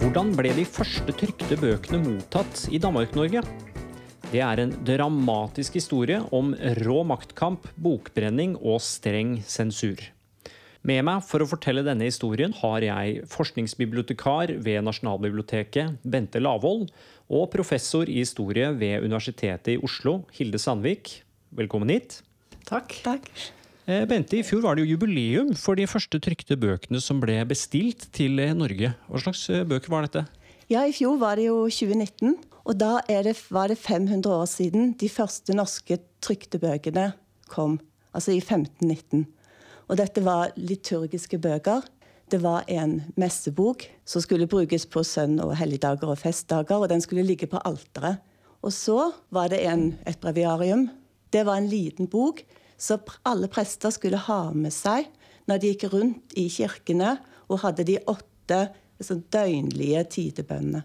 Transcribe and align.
Hvordan 0.00 0.30
ble 0.32 0.48
de 0.56 0.62
første 0.64 1.12
trykte 1.12 1.58
bøkene 1.60 1.98
mottatt 2.00 2.62
i 2.72 2.78
Danmark-Norge? 2.80 3.42
Det 4.30 4.40
er 4.40 4.62
en 4.62 4.72
dramatisk 4.88 5.76
historie 5.76 6.22
om 6.32 6.54
rå 6.78 7.02
maktkamp, 7.04 7.66
bokbrenning 7.76 8.54
og 8.56 8.80
streng 8.80 9.34
sensur. 9.44 10.00
Med 10.88 11.04
meg 11.04 11.20
for 11.28 11.44
å 11.44 11.50
fortelle 11.50 11.84
denne 11.84 12.08
historien 12.08 12.56
har 12.62 12.80
jeg 12.86 13.28
forskningsbibliotekar 13.28 14.54
ved 14.64 14.88
Nasjonalbiblioteket, 14.88 16.00
Bente 16.00 16.40
Lavoll, 16.40 16.86
og 17.28 17.50
professor 17.52 18.08
i 18.08 18.22
historie 18.22 18.72
ved 18.80 19.04
Universitetet 19.04 19.74
i 19.76 19.80
Oslo, 19.84 20.22
Hilde 20.32 20.64
Sandvik. 20.64 21.18
Velkommen 21.52 21.92
hit. 21.92 22.22
Takk. 22.64 23.02
Takk. 23.04 23.28
Eh, 23.88 24.04
Bente, 24.04 24.36
i 24.36 24.44
fjor 24.44 24.60
var 24.64 24.76
det 24.76 24.84
jo 24.84 24.92
jubileum 24.92 25.54
for 25.56 25.78
de 25.78 25.86
første 25.88 26.20
trykte 26.20 26.56
bøkene 26.60 27.00
som 27.00 27.20
ble 27.22 27.38
bestilt 27.48 28.10
til 28.16 28.38
eh, 28.42 28.52
Norge. 28.56 28.92
Hva 29.08 29.22
slags 29.24 29.46
eh, 29.48 29.64
bøker 29.64 29.92
var 29.92 30.04
dette? 30.04 30.26
Ja, 30.70 30.84
i 30.84 30.92
fjor 30.94 31.16
var 31.22 31.40
det 31.40 31.48
jo 31.48 31.64
2019. 31.72 32.36
Og 32.68 32.76
da 32.76 32.98
det, 33.08 33.34
var 33.48 33.72
det 33.72 33.78
500 33.80 34.28
år 34.28 34.46
siden 34.46 34.92
de 35.00 35.08
første 35.08 35.56
norske 35.56 35.96
trykte 36.22 36.60
bøkene 36.60 37.10
kom. 37.50 37.78
Altså 38.12 38.34
i 38.36 38.42
1519. 38.42 39.24
Og 39.88 39.98
dette 39.98 40.22
var 40.22 40.52
liturgiske 40.60 41.40
bøker. 41.40 41.82
Det 42.30 42.38
var 42.44 42.68
en 42.70 43.00
messebok 43.18 43.88
som 44.06 44.22
skulle 44.22 44.46
brukes 44.46 44.84
på 44.86 45.02
sønn- 45.02 45.40
og 45.42 45.56
helligdager 45.58 46.12
og 46.12 46.20
festdager. 46.20 46.76
Og 46.76 46.92
den 46.92 47.00
skulle 47.02 47.26
ligge 47.26 47.48
på 47.50 47.58
alteret. 47.64 48.20
Og 48.60 48.76
så 48.76 49.08
var 49.32 49.48
det 49.50 49.64
en, 49.66 49.94
et 50.06 50.20
breviarium. 50.20 50.90
Det 51.32 51.46
var 51.48 51.58
en 51.58 51.70
liten 51.70 52.06
bok 52.10 52.44
så 52.80 52.96
alle 53.28 53.50
prester 53.52 53.92
skulle 53.92 54.20
ha 54.28 54.42
med 54.56 54.72
seg 54.74 55.10
når 55.50 55.60
de 55.60 55.72
gikk 55.72 55.90
rundt 55.92 56.38
i 56.38 56.46
kirkene 56.52 57.16
og 57.50 57.60
hadde 57.64 57.84
de 57.88 57.98
åtte 58.08 58.62
liksom, 59.00 59.24
døgnlige 59.32 60.04
tidebønnene. 60.16 60.84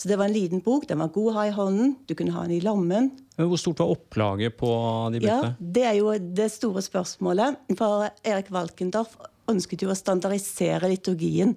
Så 0.00 0.08
det 0.08 0.16
var 0.16 0.30
en 0.30 0.32
liten 0.32 0.62
bok. 0.64 0.86
Den 0.88 1.02
var 1.02 1.10
god 1.12 1.28
å 1.28 1.34
ha 1.36 1.42
i 1.44 1.52
hånden. 1.52 1.90
Du 2.08 2.14
kunne 2.16 2.32
ha 2.32 2.46
den 2.46 2.56
i 2.56 2.62
lommen. 2.64 3.10
Hvor 3.36 3.60
stort 3.60 3.82
var 3.82 3.90
opplaget 3.92 4.56
på 4.56 4.70
de 5.12 5.20
bøkene? 5.20 5.50
Ja, 5.52 5.66
Det 5.76 5.82
er 5.84 5.96
jo 5.98 6.14
det 6.16 6.46
store 6.54 6.80
spørsmålet. 6.84 7.58
For 7.76 8.06
Erik 8.24 8.48
Valkendorf 8.54 9.18
ønsket 9.52 9.84
jo 9.84 9.90
å 9.92 9.98
standardisere 9.98 10.88
liturgien 10.88 11.52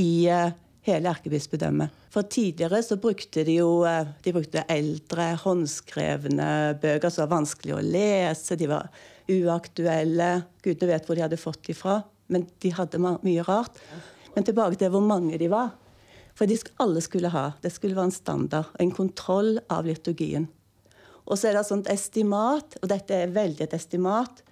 i 0.00 0.08
uh, 0.32 0.48
hele 0.88 1.12
erkebispedømmet. 1.12 1.92
For 2.14 2.24
tidligere 2.30 2.80
så 2.86 2.96
brukte 3.00 3.44
de 3.44 3.58
jo 3.58 3.82
eh, 3.88 4.06
de 4.22 4.32
brukte 4.36 4.64
eldre, 4.70 5.32
håndskrevne 5.42 6.48
bøker 6.80 7.10
som 7.10 7.24
var 7.24 7.40
vanskelig 7.40 7.74
å 7.74 7.84
lese. 7.84 8.58
De 8.60 8.68
var 8.70 8.88
uaktuelle. 9.30 10.30
Gudene 10.64 10.90
vet 10.92 11.06
hvor 11.06 11.18
de 11.18 11.24
hadde 11.24 11.40
fått 11.40 11.62
de 11.68 11.76
fra. 11.76 12.00
Men 12.32 12.46
de 12.62 12.72
hadde 12.74 13.00
mye 13.00 13.46
rart. 13.46 13.78
Men 14.34 14.46
tilbake 14.46 14.80
til 14.80 14.92
hvor 14.94 15.04
mange 15.04 15.38
de 15.40 15.50
var. 15.52 15.74
For 16.34 16.50
de 16.50 16.58
alle 16.82 17.02
skulle 17.04 17.30
ha. 17.30 17.52
Det 17.62 17.72
skulle 17.72 17.96
være 17.96 18.10
en 18.10 18.16
standard. 18.16 18.72
En 18.82 18.92
kontroll 18.94 19.58
av 19.70 19.86
liturgien. 19.86 20.48
Og 21.24 21.38
så 21.40 21.48
er 21.48 21.56
det 21.56 21.64
et 21.78 21.94
estimat, 21.94 22.76
og 22.82 22.90
dette 22.90 23.16
er 23.16 23.32
veldig 23.32 23.64
et 23.64 23.78
estimat, 23.78 24.42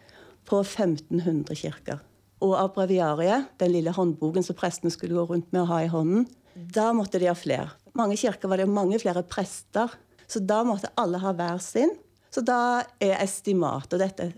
på 0.48 0.58
1500 0.64 1.54
kirker 1.54 2.00
og 2.42 2.54
av 2.58 2.72
breviariet, 2.74 3.50
den 3.62 3.74
lille 3.76 3.92
håndboken 3.94 4.44
som 4.44 4.58
prestene 4.58 4.92
skulle 4.92 5.16
gå 5.16 5.26
rundt 5.30 5.50
med 5.54 5.62
å 5.62 5.70
ha 5.70 5.82
i 5.84 5.90
hånden, 5.90 6.26
da 6.74 6.90
måtte 6.96 7.20
de 7.22 7.30
ha 7.30 7.36
flere. 7.38 7.70
Mange 7.96 8.18
kirker 8.20 8.50
var 8.50 8.60
det 8.60 8.68
mange 8.70 8.98
flere 9.00 9.22
prester, 9.24 9.92
så 10.26 10.42
da 10.42 10.62
måtte 10.66 10.90
alle 11.00 11.20
ha 11.22 11.32
hver 11.36 11.60
sin. 11.62 11.92
Så 12.32 12.42
da 12.44 12.82
er 13.02 13.18
estimat, 13.20 13.92
og 13.92 14.00
dette 14.00 14.30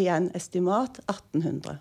igjen 0.00 0.30
estimat, 0.36 1.00
1800. 1.08 1.80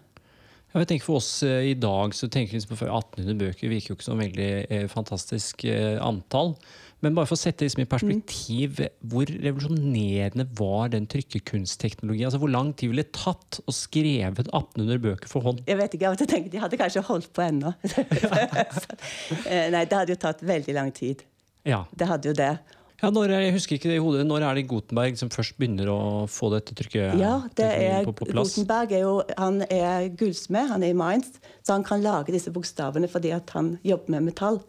Jeg 0.76 0.90
tenker 0.90 1.08
For 1.08 1.22
oss 1.22 1.30
eh, 1.48 1.72
i 1.72 1.76
dag 1.80 2.16
så 2.16 2.28
tenker 2.32 2.52
vi 2.52 2.60
liksom 2.60 2.76
på 2.76 2.88
1800 2.88 3.38
bøker 3.40 3.72
virker 3.72 3.94
jo 3.94 3.96
ikke 3.96 4.08
som 4.10 4.20
veldig 4.20 4.50
eh, 4.68 4.90
fantastisk 4.92 5.64
eh, 5.72 5.96
antall. 6.04 6.56
Men 7.04 7.16
bare 7.16 7.30
for 7.30 7.38
å 7.38 7.40
sette 7.40 7.62
det 7.62 7.70
liksom 7.70 7.84
i 7.84 7.88
perspektiv, 7.92 8.80
mm. 8.82 9.06
hvor 9.12 9.30
revolusjonerende 9.30 10.48
var 10.58 10.90
den 10.92 11.06
trykkekunstteknologien? 11.12 12.28
Altså, 12.28 12.42
hvor 12.42 12.52
lang 12.52 12.74
tid 12.74 12.92
ville 12.92 13.06
det 13.06 13.16
tatt 13.16 13.60
å 13.64 13.76
skrevet 13.76 14.50
1800 14.50 15.04
bøker 15.04 15.32
for 15.32 15.48
hånd? 15.48 15.62
Jeg 15.70 15.80
vet 15.80 15.96
ikke, 15.96 16.12
jeg 16.12 16.32
tenker 16.32 16.56
De 16.56 16.64
hadde 16.64 16.80
kanskje 16.82 17.06
holdt 17.08 17.32
på 17.36 17.46
ennå. 17.46 17.76
Nei, 19.76 19.84
det 19.86 20.00
hadde 20.00 20.16
jo 20.16 20.22
tatt 20.26 20.44
veldig 20.44 20.76
lang 20.76 20.92
tid. 20.96 21.24
Ja. 21.68 21.86
Det 21.96 22.10
hadde 22.10 22.34
jo 22.34 22.36
det. 22.36 22.56
Ja, 23.02 23.10
når, 23.12 23.34
jeg 23.36 23.54
husker 23.58 23.76
ikke 23.76 23.90
det 23.92 23.98
i 23.98 24.04
hodet, 24.04 24.24
når 24.28 24.46
er 24.48 24.58
det 24.58 24.70
Gutenberg 24.70 25.18
som 25.20 25.30
først 25.34 25.58
begynner 25.60 25.90
å 25.92 26.00
få 26.32 26.48
dette 26.54 26.76
trykket 26.78 27.20
ja, 27.20 27.34
det 27.60 27.68
er, 27.68 28.08
på, 28.08 28.14
på 28.16 28.30
plass? 28.30 28.54
Gutenberg 28.56 28.96
er 28.96 29.04
jo 29.04 29.18
han 29.36 29.60
er 29.68 30.08
gullsmed, 30.16 30.70
han 30.72 30.86
er 30.86 30.94
i 30.94 30.98
Mainz, 30.98 31.36
så 31.60 31.76
han 31.76 31.84
kan 31.88 32.04
lage 32.06 32.32
disse 32.36 32.54
bokstavene 32.56 33.10
fordi 33.12 33.34
at 33.36 33.52
han 33.58 33.76
jobber 33.84 34.16
med 34.16 34.30
metall. 34.30 34.62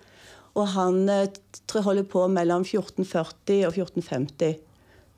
Og 0.56 0.72
han 0.72 1.04
eh, 1.12 1.28
holder 1.84 2.06
på 2.08 2.24
mellom 2.32 2.64
1440 2.66 3.66
og 3.68 3.76
1450. 3.76 4.58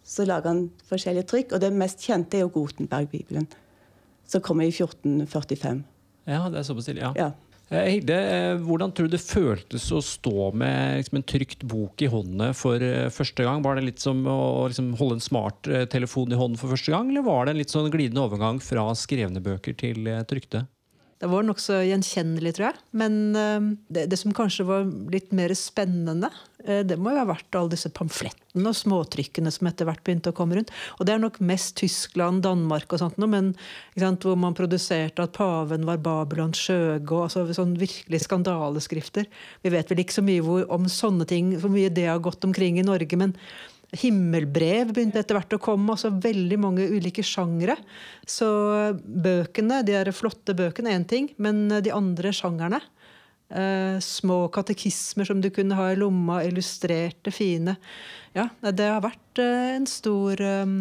Så 0.09 0.25
lager 0.29 0.53
han 0.53 0.63
forskjellige 0.89 1.29
trykk, 1.31 1.55
og 1.55 1.63
det 1.65 1.73
mest 1.77 2.05
kjente 2.05 2.39
er 2.39 2.45
jo 2.45 2.53
Gutenberg-bibelen. 2.53 3.49
Som 4.29 4.45
kommer 4.45 4.69
i 4.69 4.73
1445. 4.73 5.85
Ja, 6.29 6.43
det 6.53 6.61
er 6.61 6.67
såpass 6.67 6.89
tidlig, 6.89 7.07
ja. 7.07 7.13
ja. 7.17 7.31
Eh, 7.69 7.85
Hilde, 7.93 8.17
eh, 8.17 8.55
hvordan 8.65 8.95
tror 8.97 9.09
du 9.09 9.13
det 9.13 9.21
føltes 9.21 9.91
å 9.93 10.01
stå 10.01 10.51
med 10.57 11.03
liksom, 11.03 11.19
en 11.21 11.27
trykt 11.29 11.67
bok 11.69 12.01
i 12.01 12.09
hånda 12.09 12.55
for 12.57 12.81
første 13.13 13.45
gang? 13.45 13.61
Var 13.65 13.77
det 13.77 13.85
litt 13.91 14.01
som 14.01 14.23
å 14.25 14.69
liksom, 14.71 14.95
holde 14.97 15.19
en 15.19 15.27
smarttelefon 15.27 16.33
i 16.33 16.41
hånden 16.41 16.61
for 16.61 16.73
første 16.73 16.95
gang, 16.95 17.13
eller 17.13 17.27
var 17.29 17.45
det 17.45 17.53
en 17.53 17.61
litt 17.61 17.75
sånn 17.75 17.93
glidende 17.93 18.25
overgang 18.25 18.63
fra 18.65 18.89
skrevne 18.97 19.45
bøker 19.45 19.77
til 19.77 20.09
trykte? 20.31 20.65
Det 21.19 21.27
var 21.27 21.43
nokså 21.43 21.81
gjenkjennelig, 21.83 22.53
tror 22.55 22.69
jeg. 22.69 22.79
Men 23.01 23.15
eh, 23.35 23.65
det, 23.91 24.05
det, 24.13 24.19
som 24.21 24.35
kanskje 24.37 24.67
var 24.69 24.85
litt 25.11 25.33
mer 25.35 25.51
spennende, 25.59 26.31
eh, 26.63 26.85
det 26.87 26.95
må 26.95 27.11
jo 27.11 27.19
ha 27.19 27.27
vært 27.27 27.59
alle 27.59 27.73
disse 27.73 27.91
pamflettene 27.95 28.71
og 28.71 28.77
småtrykkene 28.79 29.51
som 29.55 29.67
etter 29.71 29.89
hvert 29.89 30.05
begynte 30.07 30.31
å 30.31 30.37
komme 30.37 30.59
rundt. 30.59 30.71
Og 30.99 31.09
det 31.09 31.17
er 31.17 31.23
nok 31.23 31.41
mest 31.43 31.75
Tyskland, 31.81 32.45
Danmark 32.47 32.95
og 32.95 33.03
sånt 33.03 33.19
noe, 33.19 33.31
men 33.33 33.51
sant, 33.99 34.23
hvor 34.23 34.39
man 34.39 34.55
produserte 34.59 35.27
at 35.27 35.35
paven 35.35 35.89
var 35.89 35.99
Babylons 36.05 36.61
skjøge, 36.69 37.11
og 37.11 37.27
altså, 37.27 37.49
sånn 37.57 37.75
virkelig 37.81 38.23
skandaleskrifter. 38.29 39.27
Vi 39.67 39.75
vet 39.75 39.91
vel 39.91 40.05
ikke 40.05 40.21
så 40.21 40.27
mye 40.27 40.45
hvor, 40.47 40.69
om 40.71 40.87
sånne 40.93 41.27
ting, 41.27 41.57
hvor 41.59 41.75
mye 41.75 41.91
det 41.91 42.07
har 42.13 42.23
gått 42.23 42.47
omkring 42.47 42.79
i 42.79 42.87
Norge, 42.87 43.19
men 43.19 43.35
Himmelbrev 43.97 44.91
begynte 44.93 45.23
etter 45.23 45.39
hvert 45.39 45.55
å 45.57 45.61
komme. 45.63 45.95
altså 45.95 46.11
Veldig 46.13 46.59
mange 46.61 46.85
ulike 46.93 47.25
sjangre. 47.25 47.79
Så 48.29 48.49
bøkene, 49.01 49.81
de 49.87 49.97
er 49.97 50.13
flotte 50.13 50.53
bøkene, 50.57 50.93
én 50.93 51.09
ting, 51.09 51.31
men 51.41 51.67
de 51.81 51.95
andre 51.95 52.35
sjangerne 52.37 52.83
eh, 53.49 53.97
Små 54.05 54.43
katekismer 54.53 55.29
som 55.29 55.41
du 55.41 55.49
kunne 55.55 55.79
ha 55.79 55.89
i 55.93 55.99
lomma, 55.99 56.43
illustrerte, 56.45 57.33
fine. 57.33 57.79
Ja, 58.37 58.51
det 58.61 58.93
har 58.93 59.05
vært 59.05 59.41
eh, 59.41 59.75
en 59.79 59.89
stor 59.89 60.45
eh, 60.45 60.77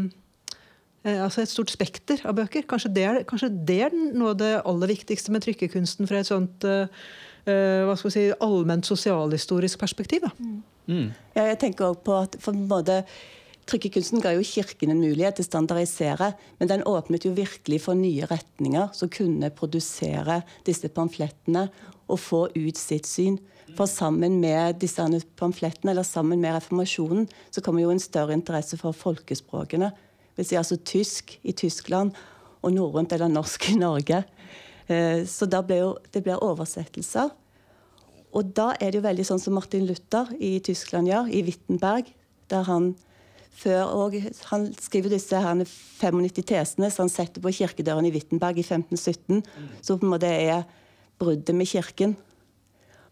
eh, 1.08 1.24
altså 1.24 1.46
et 1.46 1.54
stort 1.54 1.72
spekter 1.72 2.28
av 2.28 2.36
bøker. 2.42 2.68
Kanskje 2.68 2.92
det, 2.92 3.08
er, 3.08 3.24
kanskje 3.30 3.54
det 3.56 3.82
er 3.88 3.96
noe 3.96 4.36
av 4.36 4.42
det 4.44 4.56
aller 4.68 4.98
viktigste 4.98 5.32
med 5.32 5.48
trykkekunsten 5.48 6.12
fra 6.12 6.20
et 6.20 6.28
sånt 6.28 6.68
eh, 6.68 6.92
hva 7.48 7.94
skal 7.96 8.10
vi 8.10 8.18
si, 8.18 8.32
allment 8.44 8.84
sosialhistorisk 8.84 9.80
perspektiv. 9.80 10.28
Da. 10.28 10.36
Mm. 10.44 10.60
Mm. 10.88 11.10
Jeg 11.36 11.60
tenker 11.62 11.92
også 11.92 12.06
på 12.08 12.16
at 12.22 12.38
for 12.42 12.68
både 12.70 13.02
Trykkekunsten 13.68 14.22
ga 14.24 14.32
jo 14.32 14.46
Kirken 14.48 14.94
en 14.94 15.02
mulighet 15.02 15.36
til 15.36 15.44
å 15.44 15.50
standardisere, 15.50 16.30
men 16.60 16.70
den 16.72 16.86
åpnet 16.88 17.26
jo 17.28 17.34
virkelig 17.36 17.82
for 17.84 18.00
nye 18.00 18.28
retninger 18.30 18.94
som 18.96 19.12
kunne 19.12 19.50
produsere 19.52 20.40
disse 20.68 20.88
pamflettene 20.96 21.66
og 22.08 22.22
få 22.24 22.46
ut 22.56 22.80
sitt 22.80 23.10
syn. 23.10 23.36
For 23.76 23.90
sammen 23.92 24.40
med 24.40 24.80
disse 24.80 25.04
pamflettene, 25.36 25.92
eller 25.92 26.08
sammen 26.08 26.40
med 26.40 26.56
reformasjonen, 26.56 27.28
så 27.52 27.64
kommer 27.64 27.84
jo 27.84 27.92
en 27.92 28.00
større 28.00 28.38
interesse 28.38 28.80
for 28.80 28.96
folkespråkene. 28.96 29.92
Vil 30.40 30.48
si 30.48 30.56
altså 30.56 30.80
tysk 30.80 31.36
i 31.44 31.52
Tyskland 31.52 32.16
og 32.64 32.72
norrønt 32.72 33.12
eller 33.12 33.28
norsk 33.32 33.68
i 33.74 33.76
Norge. 33.82 34.22
Eh, 34.88 35.26
så 35.28 35.50
da 35.52 35.60
ble 35.66 35.82
jo, 35.82 35.92
det 36.16 36.24
ble 36.24 36.40
oversettelser. 36.40 37.34
Og 38.38 38.54
da 38.58 38.70
er 38.78 38.92
det 38.92 39.00
jo 39.00 39.08
veldig 39.08 39.26
sånn 39.26 39.42
som 39.42 39.56
Martin 39.58 39.88
Luther 39.90 40.30
i 40.38 40.60
Tyskland 40.64 41.10
gjør, 41.10 41.30
i 41.34 41.42
Wittenberg. 41.48 42.14
der 42.50 42.64
Han 42.64 42.96
før, 43.58 43.90
og 43.98 44.16
han 44.52 44.68
skriver 44.78 45.16
disse 45.16 45.40
her 45.42 45.64
95 45.66 46.46
tesene 46.46 46.90
som 46.94 47.08
han 47.08 47.14
setter 47.14 47.42
på 47.42 47.54
kirkedøren 47.58 48.06
i 48.06 48.14
Wittenberg 48.14 48.60
i 48.62 48.66
1517. 48.66 49.42
som 49.82 50.00
på 50.00 50.06
en 50.06 50.14
måte 50.14 50.30
er 50.30 50.68
bruddet 51.18 51.56
med 51.56 51.68
kirken. 51.68 52.16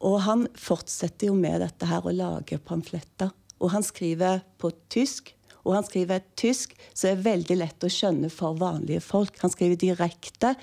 Og 0.05 0.21
han 0.21 0.47
fortsetter 0.53 1.31
jo 1.31 1.33
med 1.33 1.61
dette 1.63 1.87
her 1.89 2.05
å 2.05 2.13
lage 2.13 2.59
pamfletter. 2.61 3.31
Og 3.59 3.71
han 3.71 3.83
skriver 3.83 4.43
på 4.61 4.71
tysk. 4.89 5.33
Og 5.65 5.73
han 5.73 5.87
skriver 5.87 6.19
et 6.19 6.33
tysk 6.37 6.75
som 6.93 7.09
er 7.09 7.23
veldig 7.25 7.57
lett 7.57 7.83
å 7.83 7.89
skjønne 7.89 8.29
for 8.29 8.57
vanlige 8.59 9.01
folk. 9.01 9.39
Han 9.41 9.49
skriver 9.49 9.79
direkte, 9.81 10.53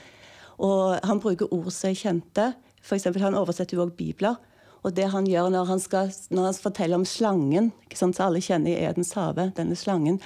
og 0.63 1.01
han 1.03 1.19
bruker 1.19 1.51
ord 1.51 1.73
som 1.75 1.91
er 1.91 1.99
kjente. 1.99 2.53
For 2.85 2.95
eksempel, 2.95 3.25
han 3.25 3.35
oversetter 3.35 3.75
jo 3.75 3.83
òg 3.83 3.97
bibler. 3.99 4.39
Og 4.83 4.95
det 4.97 5.09
han 5.13 5.29
gjør 5.31 5.51
når 5.55 5.69
han, 5.71 5.81
skal, 5.81 6.11
når 6.35 6.49
han 6.49 6.59
forteller 6.59 6.99
om 6.99 7.07
slangen, 7.07 7.71
som 7.95 8.15
alle 8.19 8.43
kjenner 8.43 8.73
i 8.73 8.85
Edens 8.89 9.15
hage, 9.15 9.51
denne 9.57 9.79
slangen, 9.79 10.19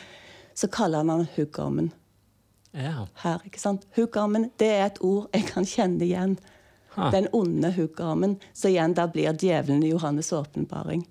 så 0.56 0.68
kaller 0.72 1.04
han 1.04 1.12
han 1.12 1.26
huggormen. 1.36 1.90
Ja. 2.76 3.06
Her, 3.22 3.42
ikke 3.44 3.60
sant? 3.60 3.84
Huggormen, 3.96 4.50
det 4.60 4.70
er 4.78 4.86
et 4.88 5.02
ord 5.04 5.28
jeg 5.36 5.48
kan 5.50 5.68
kjenne 5.68 6.04
igjen. 6.04 6.38
Ha. 6.96 7.10
Den 7.12 7.28
onde 7.36 7.72
huggormen. 7.76 8.38
Så 8.56 8.72
igjen 8.72 8.96
da 8.96 9.04
blir 9.12 9.36
djevelen 9.36 9.84
i 9.84 9.92
Johannes' 9.92 10.32
åpenbaring. 10.32 11.04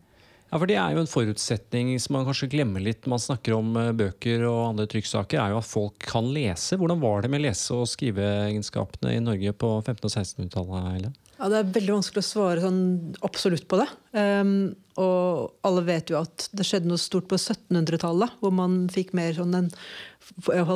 Ja, 0.49 0.59
for 0.59 0.69
Det 0.69 0.77
er 0.77 0.93
jo 0.93 1.01
en 1.03 1.09
forutsetning 1.09 1.89
som 1.99 2.15
man 2.15 2.25
kanskje 2.25 2.47
glemmer 2.53 2.81
litt 2.81 3.05
når 3.05 3.15
man 3.15 3.21
snakker 3.21 3.55
om 3.57 3.73
eh, 3.81 3.91
bøker 3.97 4.45
og 4.47 4.59
andre 4.71 4.85
trykksaker, 4.89 5.41
er 5.41 5.53
jo 5.53 5.59
at 5.59 5.67
folk 5.67 5.97
kan 6.05 6.29
lese. 6.33 6.77
Hvordan 6.79 7.01
var 7.01 7.21
det 7.21 7.31
med 7.33 7.43
lese- 7.43 7.75
og 7.75 7.89
skriveegenskapene 7.89 9.17
i 9.17 9.23
Norge 9.25 9.53
på 9.53 9.71
1500- 9.81 10.05
og 10.05 10.13
1600-tallet? 10.13 11.21
Ja, 11.35 11.49
Det 11.51 11.57
er 11.57 11.71
veldig 11.75 11.95
vanskelig 11.97 12.21
å 12.23 12.27
svare 12.29 12.61
sånn 12.63 12.83
absolutt 13.25 13.65
på 13.67 13.79
det. 13.81 13.87
Um, 14.15 14.75
og 15.01 15.51
alle 15.67 15.83
vet 15.83 16.11
jo 16.11 16.21
at 16.21 16.45
det 16.55 16.63
skjedde 16.63 16.87
noe 16.87 17.01
stort 17.01 17.27
på 17.27 17.35
1700-tallet, 17.35 18.37
hvor 18.39 18.53
man 18.55 18.85
fikk 18.93 19.11
mer 19.17 19.35
sånn 19.35 19.57
en 19.57 19.67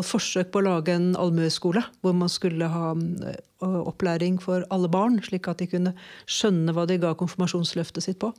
forsøk 0.04 0.52
på 0.52 0.60
å 0.60 0.66
lage 0.68 0.98
en 0.98 1.14
allmueskole. 1.20 1.86
Hvor 2.04 2.18
man 2.18 2.32
skulle 2.32 2.68
ha 2.68 2.92
uh, 2.92 3.80
opplæring 3.86 4.42
for 4.44 4.68
alle 4.76 4.92
barn, 4.92 5.22
slik 5.24 5.48
at 5.48 5.64
de 5.64 5.70
kunne 5.72 5.96
skjønne 6.28 6.76
hva 6.76 6.84
de 6.90 7.00
ga 7.00 7.16
konfirmasjonsløftet 7.20 8.10
sitt 8.10 8.20
på. 8.20 8.34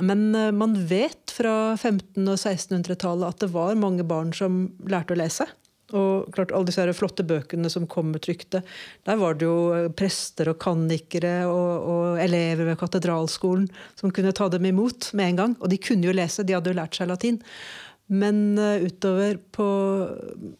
Men 0.00 0.30
uh, 0.32 0.48
man 0.48 0.78
vet 0.88 1.34
fra 1.36 1.74
1500- 1.76 2.24
og 2.24 2.40
1600-tallet 2.40 3.28
at 3.28 3.44
det 3.44 3.52
var 3.52 3.76
mange 3.76 4.08
barn 4.08 4.32
som 4.32 4.64
lærte 4.88 5.12
å 5.12 5.20
lese. 5.20 5.50
Og 5.94 6.34
klart, 6.34 6.50
alle 6.50 6.68
disse 6.68 6.96
flotte 6.98 7.26
bøkene 7.26 7.70
som 7.70 7.86
kom 7.90 8.10
med 8.10 8.24
trykte, 8.24 8.64
der 9.06 9.18
var 9.20 9.38
det 9.38 9.46
jo 9.46 9.58
eh, 9.76 9.88
prester 9.94 10.50
og 10.50 10.58
kannikere 10.62 11.44
og, 11.46 11.70
og, 11.86 12.04
elever 12.24 12.72
ved 12.72 12.78
katedralskolen 12.80 13.68
som 13.98 14.12
kunne 14.14 14.34
ta 14.34 14.48
dem 14.50 14.66
imot 14.70 15.12
med 15.14 15.30
en 15.30 15.40
gang. 15.42 15.56
Og 15.62 15.70
de 15.70 15.78
kunne 15.78 16.08
jo 16.08 16.14
lese, 16.16 16.46
de 16.46 16.56
hadde 16.56 16.72
jo 16.72 16.78
lært 16.80 16.98
seg 16.98 17.10
latin. 17.12 17.38
Men 18.12 18.58
uh, 18.60 18.82
utover 18.84 19.38
på 19.56 19.66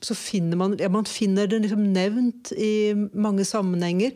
Så 0.00 0.14
finner 0.16 0.56
man 0.56 0.78
ja, 0.80 0.88
man 0.88 1.04
finner 1.04 1.48
det 1.50 1.60
liksom 1.60 1.82
nevnt 1.92 2.54
i 2.56 2.94
mange 3.12 3.44
sammenhenger. 3.44 4.14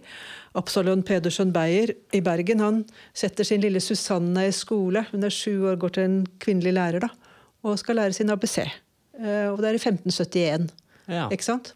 Absalon 0.57 1.05
Pedersen 1.05 1.53
Beyer 1.53 1.93
i 2.17 2.23
Bergen 2.25 2.65
han 2.65 2.83
setter 3.13 3.45
sin 3.45 3.61
lille 3.61 3.83
Susanne 3.85 4.49
i 4.49 4.55
skole. 4.55 5.05
Hun 5.13 5.29
er 5.29 5.35
sju 5.35 5.69
år, 5.69 5.77
går 5.77 5.93
til 5.95 6.09
en 6.09 6.19
kvinnelig 6.41 6.73
lærer 6.79 7.05
da, 7.05 7.13
og 7.69 7.77
skal 7.79 8.01
lære 8.01 8.17
sin 8.17 8.33
ABC. 8.33 8.63
Uh, 9.19 9.53
og 9.53 9.61
det 9.61 9.75
er 9.75 9.77
i 9.77 9.83
1571. 9.83 10.71
Ja. 11.09 11.27
Ikke 11.33 11.47
sant? 11.47 11.73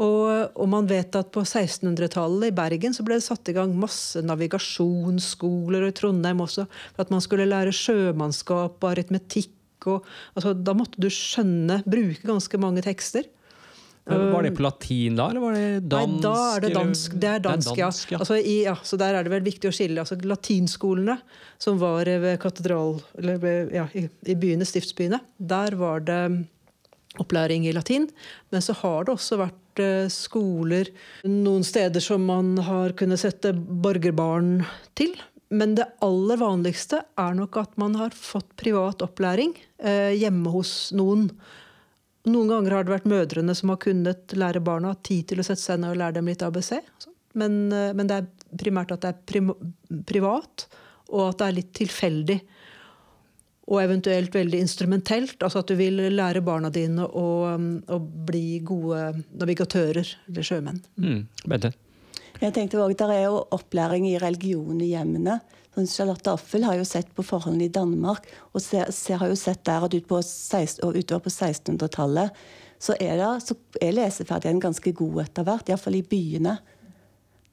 Og, 0.00 0.54
og, 0.56 0.66
man 0.72 0.86
vet 0.88 1.16
at 1.18 1.28
på 1.34 1.42
1600-tallet 1.44 2.48
i 2.48 2.56
Bergen 2.56 2.94
så 2.96 3.04
ble 3.04 3.18
det 3.18 3.26
satt 3.26 3.50
i 3.52 3.54
gang 3.56 3.74
masse 3.76 4.22
navigasjonsskoler, 4.24 5.84
og 5.84 5.92
i 5.92 5.96
Trondheim 5.98 6.40
også, 6.40 6.64
for 6.94 7.04
at 7.04 7.12
man 7.12 7.20
skulle 7.24 7.48
lære 7.48 7.74
sjømannskap 7.76 8.80
og 8.80 8.88
aritmetikk. 8.94 9.52
Og, 9.90 10.06
altså, 10.36 10.54
da 10.56 10.72
måtte 10.76 11.00
du 11.00 11.10
skjønne, 11.12 11.82
bruke 11.84 12.24
ganske 12.24 12.60
mange 12.60 12.84
tekster. 12.86 13.28
Var 14.10 14.42
det 14.42 14.54
på 14.56 14.64
latin 14.64 15.18
da, 15.18 15.26
eller 15.30 15.42
var 15.44 15.54
det 15.54 15.90
dansk? 15.92 16.14
Nei, 16.14 16.22
da 16.24 16.36
er 16.54 16.64
det 16.64 16.70
dansk. 16.74 17.18
Det 17.20 17.28
er 17.28 17.42
dansk, 17.44 17.68
det 17.68 17.74
er 17.76 17.82
dansk 17.84 18.08
ja. 18.10 18.14
ja. 18.16 18.20
Altså, 18.24 18.38
i, 18.40 18.54
ja. 18.64 18.74
Så 18.82 18.98
der 19.00 19.18
er 19.18 19.26
det 19.26 19.32
vel 19.34 19.44
viktig 19.46 19.70
å 19.70 19.74
skille. 19.76 20.00
Altså, 20.00 20.16
latinskolene, 20.24 21.18
som 21.60 21.76
var 21.82 22.08
ved 22.24 22.40
katedral... 22.42 22.96
Eller 23.20 23.68
ja, 23.76 23.84
i, 23.92 24.06
i 24.24 24.38
byene, 24.40 24.66
stiftsbyene, 24.66 25.20
der 25.36 25.76
var 25.78 26.02
det 26.08 26.22
opplæring 27.18 27.66
i 27.66 27.72
latin. 27.74 28.08
Men 28.50 28.62
så 28.62 28.76
har 28.82 29.04
det 29.04 29.16
også 29.16 29.40
vært 29.40 29.82
eh, 29.82 30.06
skoler 30.12 30.90
noen 31.26 31.64
steder 31.66 32.02
som 32.04 32.24
man 32.28 32.54
har 32.66 32.94
kunnet 32.98 33.22
sette 33.22 33.52
borgerbarn 33.54 34.60
til. 34.98 35.16
Men 35.50 35.74
det 35.74 35.88
aller 36.04 36.38
vanligste 36.38 37.02
er 37.18 37.34
nok 37.34 37.58
at 37.58 37.74
man 37.80 37.96
har 37.98 38.14
fått 38.14 38.52
privat 38.60 39.02
opplæring 39.02 39.56
eh, 39.82 40.14
hjemme 40.14 40.52
hos 40.54 40.92
noen. 40.94 41.26
Noen 42.30 42.52
ganger 42.52 42.76
har 42.76 42.86
det 42.86 42.94
vært 42.94 43.10
mødrene 43.10 43.56
som 43.58 43.72
har 43.72 43.80
kunnet 43.82 44.36
lære 44.36 44.62
barna 44.62 44.94
tid 45.02 45.30
til 45.30 45.42
å 45.42 45.46
sette 45.46 45.64
seg 45.64 45.80
ned 45.82 45.96
og 45.96 46.02
lære 46.02 46.20
dem 46.20 46.30
litt 46.30 46.44
ABC. 46.46 46.76
Men, 47.34 47.64
eh, 47.74 47.90
men 47.96 48.06
det 48.06 48.20
er 48.20 48.56
primært 48.60 48.94
at 48.94 49.02
det 49.02 49.16
er 49.16 49.50
privat, 50.06 50.68
og 51.10 51.32
at 51.32 51.40
det 51.40 51.48
er 51.48 51.58
litt 51.58 51.74
tilfeldig 51.74 52.38
og 53.70 53.78
eventuelt 53.78 54.34
veldig 54.34 54.64
instrumentelt. 54.64 55.38
Altså 55.42 55.62
at 55.62 55.70
du 55.70 55.76
vil 55.78 56.02
lære 56.12 56.42
barna 56.44 56.72
dine 56.74 57.06
å, 57.06 57.28
um, 57.54 57.70
å 57.86 58.00
bli 58.00 58.58
gode 58.66 59.22
navigatører 59.30 60.10
eller 60.28 60.46
sjømenn. 60.46 60.82
Mm. 60.98 61.22
Jeg 62.40 62.54
tenkte 62.56 62.80
også, 62.80 62.98
Der 62.98 63.14
er 63.14 63.22
jo 63.28 63.44
opplæring 63.54 64.08
i 64.10 64.18
religion 64.18 64.80
i 64.82 64.90
hjemmene. 64.94 65.38
Sånn 65.70 65.86
Charlotte 65.86 66.32
Affel 66.34 66.66
har 66.66 66.80
jo 66.80 66.88
sett 66.88 67.12
på 67.14 67.22
forholdene 67.22 67.68
i 67.68 67.72
Danmark, 67.72 68.26
og 68.50 68.62
ser, 68.64 68.90
ser, 68.90 69.20
har 69.22 69.30
jo 69.30 69.38
sett 69.38 69.62
der 69.68 69.86
at 69.86 69.94
ut 69.94 70.08
på 70.08 70.18
16, 70.18 70.82
utover 70.82 71.28
på 71.28 71.30
1600-tallet 71.30 72.42
så 72.80 72.96
er, 72.96 73.20
det, 73.20 73.28
så 73.44 73.54
er 73.76 73.92
leseferdigheten 73.92 74.62
ganske 74.62 74.92
god 74.96 75.18
etter 75.26 75.44
hvert, 75.46 75.68
iallfall 75.68 75.98
i 75.98 76.06
byene. 76.10 76.56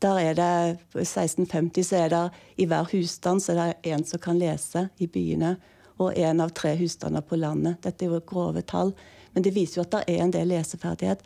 Der 0.02 0.20
er 0.22 0.38
det, 0.38 0.52
1650 0.96 1.84
så 1.90 2.00
er 2.00 2.14
det 2.14 2.22
i 2.64 2.68
hver 2.70 2.88
husstand 2.94 3.44
så 3.44 3.54
er 3.54 3.60
det 3.60 3.92
en 3.92 4.06
som 4.08 4.22
kan 4.24 4.40
lese 4.40 4.88
i 5.04 5.10
byene 5.12 5.58
og 5.98 6.18
én 6.18 6.42
av 6.44 6.54
tre 6.56 6.76
husstander 6.80 7.24
på 7.26 7.40
landet. 7.40 7.82
Dette 7.84 8.06
er 8.06 8.14
jo 8.14 8.24
grove 8.26 8.64
tall, 8.66 8.94
men 9.34 9.46
det 9.46 9.56
viser 9.56 9.82
jo 9.82 9.86
at 9.86 9.96
det 9.96 10.04
er 10.14 10.24
en 10.24 10.34
del 10.34 10.52
leseferdighet. 10.54 11.24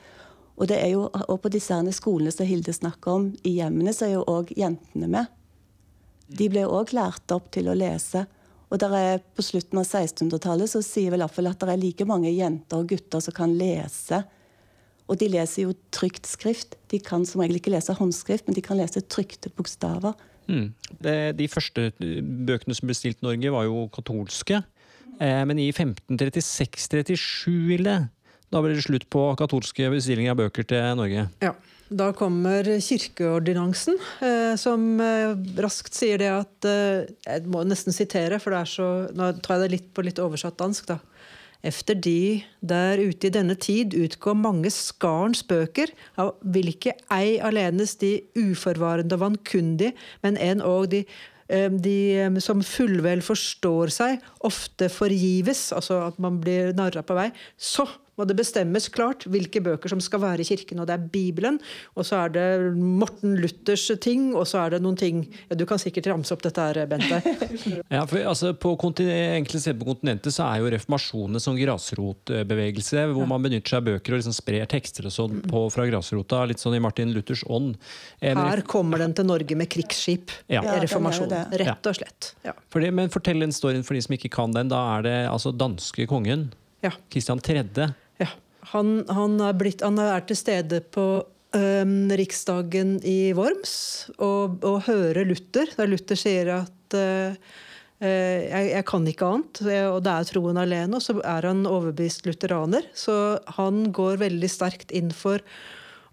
Og, 0.57 0.67
det 0.69 0.77
er 0.81 0.91
jo, 0.93 1.07
og 1.09 1.37
på 1.41 1.51
disse 1.51 1.77
skolene 1.97 2.33
som 2.33 2.47
Hilde 2.47 2.73
snakker 2.75 3.15
om, 3.15 3.29
i 3.43 3.55
hjemmene, 3.57 3.93
så 3.95 4.07
er 4.07 4.17
jo 4.17 4.27
òg 4.29 4.51
jentene 4.57 5.09
med. 5.09 5.31
De 6.31 6.47
ble 6.51 6.67
òg 6.67 6.93
lært 6.95 7.33
opp 7.33 7.49
til 7.51 7.71
å 7.71 7.75
lese. 7.75 8.25
Og 8.71 8.79
der 8.79 8.93
er, 8.95 9.23
på 9.35 9.43
slutten 9.43 9.81
av 9.81 9.87
1600-tallet 9.87 10.71
så 10.71 10.83
sier 10.85 11.11
vel 11.11 11.25
iallfall 11.25 11.49
at 11.49 11.59
det 11.59 11.73
er 11.73 11.81
like 11.81 12.07
mange 12.07 12.31
jenter 12.31 12.79
og 12.79 12.91
gutter 12.93 13.23
som 13.23 13.35
kan 13.35 13.51
lese. 13.57 14.21
Og 15.11 15.19
de 15.19 15.27
leser 15.33 15.65
jo 15.65 15.75
trykt 15.91 16.29
skrift. 16.29 16.77
De 16.91 17.01
kan 17.03 17.25
som 17.27 17.43
regel 17.43 17.59
ikke 17.59 17.73
lese 17.73 17.95
håndskrift, 17.97 18.47
men 18.47 18.55
de 18.55 18.63
kan 18.63 18.79
lese 18.79 19.03
trykte 19.11 19.51
bokstaver. 19.57 20.15
Mm. 20.47 20.73
Det, 21.01 21.35
de 21.39 21.47
første 21.51 21.91
bøkene 21.99 22.75
som 22.77 22.87
ble 22.89 22.95
stilt 22.97 23.21
Norge, 23.25 23.49
var 23.53 23.63
jo 23.67 23.75
katolske. 23.93 24.57
Eh, 25.19 25.43
men 25.47 25.57
i 25.61 25.71
1536-37, 25.71 28.07
da 28.51 28.57
ble 28.59 28.73
det 28.75 28.87
slutt 28.87 29.07
på 29.13 29.21
katolske 29.39 29.83
bestillinger 29.93 30.31
av 30.33 30.39
bøker 30.43 30.63
til 30.67 30.81
Norge. 30.99 31.21
Ja. 31.43 31.53
Da 31.91 32.13
kommer 32.15 32.63
kirkeordinansen, 32.79 33.97
eh, 34.23 34.53
som 34.55 35.01
eh, 35.03 35.33
raskt 35.59 35.97
sier 35.97 36.21
det 36.21 36.29
at 36.31 36.67
eh, 36.67 37.09
Jeg 37.25 37.49
må 37.51 37.65
nesten 37.67 37.91
sitere, 37.91 38.39
for 38.39 38.55
det 38.55 38.61
er 38.61 38.69
så 38.71 38.87
Nå 39.11 39.33
tar 39.43 39.57
jeg 39.57 39.65
det 39.65 39.73
litt 39.73 39.89
på 39.91 40.05
litt 40.07 40.21
oversatt 40.23 40.55
dansk, 40.61 40.87
da. 40.87 41.01
Efter 41.63 41.93
de 41.93 42.41
der 42.61 43.01
ute 43.01 43.27
i 43.27 43.33
denne 43.33 43.55
tid 43.55 43.93
utgår 43.97 44.37
mange 44.37 44.71
skarns 44.73 45.43
bøker, 45.45 45.93
av 46.17 46.33
hvilke 46.41 46.95
ei 47.13 47.37
alenes 47.37 47.95
de 48.01 48.15
uforvarende 48.39 49.17
og 49.17 49.27
vankundige, 49.27 49.93
men 50.25 50.39
en 50.41 50.65
òg 50.65 50.89
de 50.95 51.05
de 51.51 52.29
som 52.39 52.61
fullvel 52.63 53.19
forstår 53.19 53.91
seg, 53.91 54.21
ofte 54.47 54.87
forgives, 54.87 55.71
altså 55.75 55.97
at 56.05 56.19
man 56.23 56.37
blir 56.39 56.71
narra 56.77 57.03
på 57.03 57.17
vei, 57.17 57.27
så 57.59 57.83
må 58.21 58.27
det 58.29 58.37
bestemmes 58.37 58.87
klart 58.93 59.25
hvilke 59.31 59.61
bøker 59.65 59.91
som 59.91 60.01
skal 60.03 60.21
være 60.23 60.43
i 60.43 60.49
kirken. 60.51 60.81
Og 60.81 60.87
det 60.89 60.95
er 60.95 61.07
Bibelen, 61.11 61.57
og 61.97 62.05
så 62.07 62.23
er 62.25 62.35
det 62.35 62.47
Morten 62.77 63.35
Luthers 63.41 63.87
ting, 64.03 64.31
og 64.37 64.45
så 64.49 64.65
er 64.65 64.75
det 64.75 64.81
noen 64.85 64.99
ting 64.99 65.23
ja, 65.49 65.57
Du 65.57 65.65
kan 65.69 65.81
sikkert 65.81 66.09
ramse 66.11 66.33
opp 66.35 66.43
dette 66.45 66.61
her, 66.61 66.83
Bente. 66.89 67.21
ja, 67.95 68.03
for 68.05 68.21
altså, 68.21 68.53
På 68.53 68.75
enkelte 68.77 69.61
steder 69.61 69.79
på 69.79 69.89
kontinentet 69.89 70.35
så 70.35 70.45
er 70.47 70.61
jo 70.61 70.71
reformasjonen 70.75 71.39
en 71.39 71.43
sånn 71.43 71.59
grasrotbevegelse, 71.59 73.07
hvor 73.15 73.29
man 73.29 73.43
benytter 73.45 73.75
seg 73.75 73.81
av 73.81 73.89
bøker 73.89 74.15
og 74.15 74.21
liksom 74.21 74.35
sprer 74.35 74.69
tekster 74.69 75.07
og 75.09 75.15
sånn 75.15 75.41
på, 75.47 75.65
fra 75.73 75.87
grasrota, 75.89 76.43
litt 76.49 76.61
sånn 76.61 76.77
i 76.77 76.83
Martin 76.83 77.13
Luthers 77.15 77.43
ånd. 77.49 77.77
Her 78.21 78.63
kommer 78.69 79.01
den 79.01 79.15
til 79.17 79.27
Norge 79.29 79.57
med 79.57 79.71
krigsskip. 79.71 80.33
Ja. 80.51 80.63
Reformasjonen. 80.81 81.53
Rett 81.61 81.89
og 81.89 81.97
slett. 81.97 82.33
Ja. 82.45 82.55
For 82.73 82.83
det, 82.83 82.91
men 82.95 83.11
fortell 83.13 83.43
en 83.45 83.55
story 83.55 83.81
for 83.87 83.97
de 83.97 84.03
som 84.05 84.15
ikke 84.17 84.31
kan 84.33 84.53
den. 84.55 84.71
Da 84.71 84.81
er 84.97 85.07
det 85.07 85.17
altså 85.31 85.53
danske 85.55 86.07
kongen. 86.09 86.49
Ja. 86.85 86.93
Kristian 87.13 87.39
3. 87.39 87.91
Han, 88.69 89.01
han, 89.09 89.39
er 89.41 89.57
blitt, 89.57 89.81
han, 89.85 89.97
er 89.99 90.23
til 90.29 90.37
stede 90.37 90.81
på 90.93 91.05
um, 91.57 91.95
Riksdagen 92.13 92.99
i 93.07 93.33
Worms 93.37 93.73
og, 94.17 94.61
og, 94.61 94.83
hører 94.87 95.25
Luther. 95.27 95.71
Der 95.77 95.89
Luther 95.89 96.19
sier 96.19 96.53
at 96.61 96.97
uh, 96.97 97.35
jeg, 98.01 98.69
jeg, 98.71 98.85
kan 98.89 99.05
ikke 99.05 99.27
annet, 99.29 99.59
og 99.91 99.99
det 100.01 100.13
er 100.13 100.29
troen 100.31 100.57
alene. 100.57 100.97
Og 100.97 101.05
så 101.05 101.19
er 101.21 101.45
han 101.45 101.67
overbevist 101.69 102.25
lutheraner. 102.25 102.87
Så 102.97 103.13
han 103.59 103.83
går 103.93 104.21
veldig 104.23 104.49
sterkt 104.49 104.93
inn 104.95 105.11
for 105.13 105.43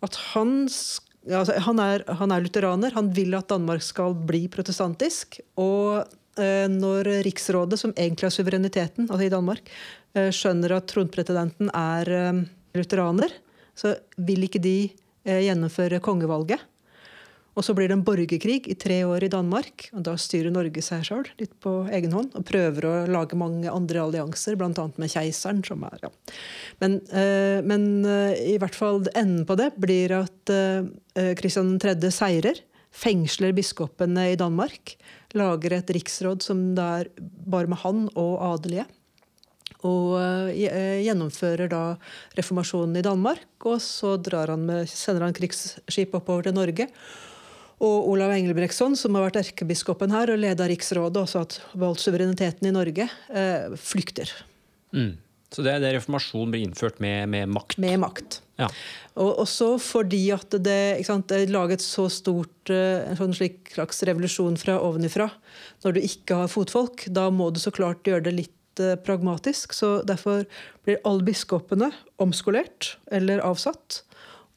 at 0.05 0.19
han 0.35 0.67
altså, 0.69 1.57
han, 1.64 1.81
er, 1.83 2.05
han 2.21 2.35
er 2.35 2.45
lutheraner. 2.45 2.95
Han 2.97 3.11
vil 3.17 3.37
at 3.38 3.49
Danmark 3.50 3.85
skal 3.85 4.17
bli 4.28 4.47
protestantisk. 4.52 5.40
Og 5.61 6.05
uh, 6.05 6.67
når 6.73 7.09
Riksrådet, 7.26 7.81
som 7.81 7.95
egentlig 7.97 8.28
har 8.28 8.37
suvereniteten 8.37 9.09
altså 9.09 9.25
i 9.26 9.33
Danmark, 9.33 9.73
skjønner 10.16 10.78
at 10.78 10.88
tronpretendenten 10.90 11.70
er 11.74 12.10
eh, 12.14 12.40
lutheraner, 12.78 13.32
så 13.78 13.94
vil 14.16 14.46
ikke 14.46 14.62
de 14.62 14.78
eh, 14.88 15.44
gjennomføre 15.46 16.02
kongevalget. 16.04 16.62
Og 17.58 17.64
så 17.66 17.74
blir 17.74 17.90
det 17.90 17.96
en 17.96 18.04
borgerkrig 18.06 18.68
i 18.70 18.76
tre 18.78 19.00
år 19.02 19.24
i 19.26 19.30
Danmark. 19.32 19.88
og 19.90 20.04
Da 20.06 20.12
styrer 20.14 20.52
Norge 20.54 20.82
seg 20.84 21.02
sjøl 21.08 21.24
litt 21.40 21.56
på 21.58 21.72
egen 21.90 22.14
hånd 22.14 22.36
og 22.38 22.44
prøver 22.46 22.86
å 22.86 22.92
lage 23.10 23.38
mange 23.40 23.66
andre 23.66 24.04
allianser, 24.04 24.54
bl.a. 24.54 24.70
med 24.94 25.10
keiseren. 25.10 25.64
som 25.66 25.82
er, 25.88 25.98
ja. 26.04 26.10
Men, 26.78 27.00
men, 27.66 27.88
i 28.38 28.54
hvert 28.62 28.78
fall 28.78 29.02
enden 29.10 29.42
på 29.48 29.58
det 29.58 29.72
blir 29.74 30.14
at 30.20 30.54
Kristian 31.40 31.74
3. 31.82 31.96
seirer 32.14 32.62
fengsler 32.94 33.56
biskopene 33.56 34.30
i 34.32 34.38
Danmark. 34.38 34.94
Lager 35.34 35.74
et 35.76 35.90
riksråd 35.98 36.46
som 36.46 36.62
det 36.78 36.86
er 37.00 37.10
bare 37.18 37.70
med 37.70 37.82
han 37.82 38.06
og 38.14 38.38
adelige. 38.54 38.86
Og 39.87 40.18
eh, 40.18 41.04
gjennomfører 41.04 41.70
da 41.70 41.82
reformasjonen 42.38 42.99
i 42.99 43.04
Danmark. 43.06 43.47
Og 43.68 43.78
så 43.82 44.16
han 44.18 44.66
med, 44.66 44.90
sender 44.90 45.28
han 45.28 45.37
krigsskip 45.37 46.16
oppover 46.18 46.49
til 46.49 46.56
Norge. 46.56 46.88
Og 47.78 48.08
Olav 48.11 48.32
Engelbrektsson, 48.35 48.97
som 48.99 49.14
har 49.14 49.28
vært 49.28 49.38
erkebiskopen 49.44 50.11
her 50.11 50.32
og 50.32 50.40
leda 50.42 50.66
Riksrådet, 50.66 51.23
og 51.23 51.30
hatt 51.44 51.61
valgt 51.78 52.02
suvereniteten 52.02 52.66
i 52.66 52.75
Norge, 52.75 53.06
eh, 53.30 53.78
flykter. 53.78 54.32
Mm. 54.90 55.14
Så 55.54 55.62
det, 55.64 55.78
det 55.80 55.94
reformasjon 55.94 56.50
blir 56.52 56.66
innført 56.66 56.99
med, 57.00 57.30
med 57.32 57.49
makt? 57.54 57.78
Med 57.80 58.02
makt. 58.02 58.42
Ja. 58.58 58.66
Og 59.23 59.44
også 59.44 59.70
fordi 59.80 60.25
at 60.35 60.52
det, 60.61 61.06
sant, 61.06 61.28
det 61.30 61.44
er 61.44 61.54
laget 61.54 61.85
så 61.85 62.08
stort 62.12 62.73
eh, 62.75 63.06
en 63.06 63.16
sånn 63.20 63.32
slik 63.37 63.73
slags 63.76 64.02
revolusjon 64.11 64.58
fra 64.61 64.76
ovenifra. 64.82 65.30
Når 65.87 65.97
du 65.97 66.02
ikke 66.02 66.42
har 66.42 66.52
fotfolk, 66.52 67.06
da 67.14 67.28
må 67.30 67.49
du 67.54 67.62
så 67.62 67.73
klart 67.75 68.11
gjøre 68.11 68.26
det 68.26 68.35
litt 68.35 68.57
eh, 68.82 68.97
pragmatisk. 68.97 69.75
Så 69.76 69.99
derfor 70.06 70.44
blir 70.87 71.00
alle 71.08 71.26
biskopene 71.26 71.90
omskolert 72.23 72.97
eller 73.12 73.42
avsatt. 73.44 74.02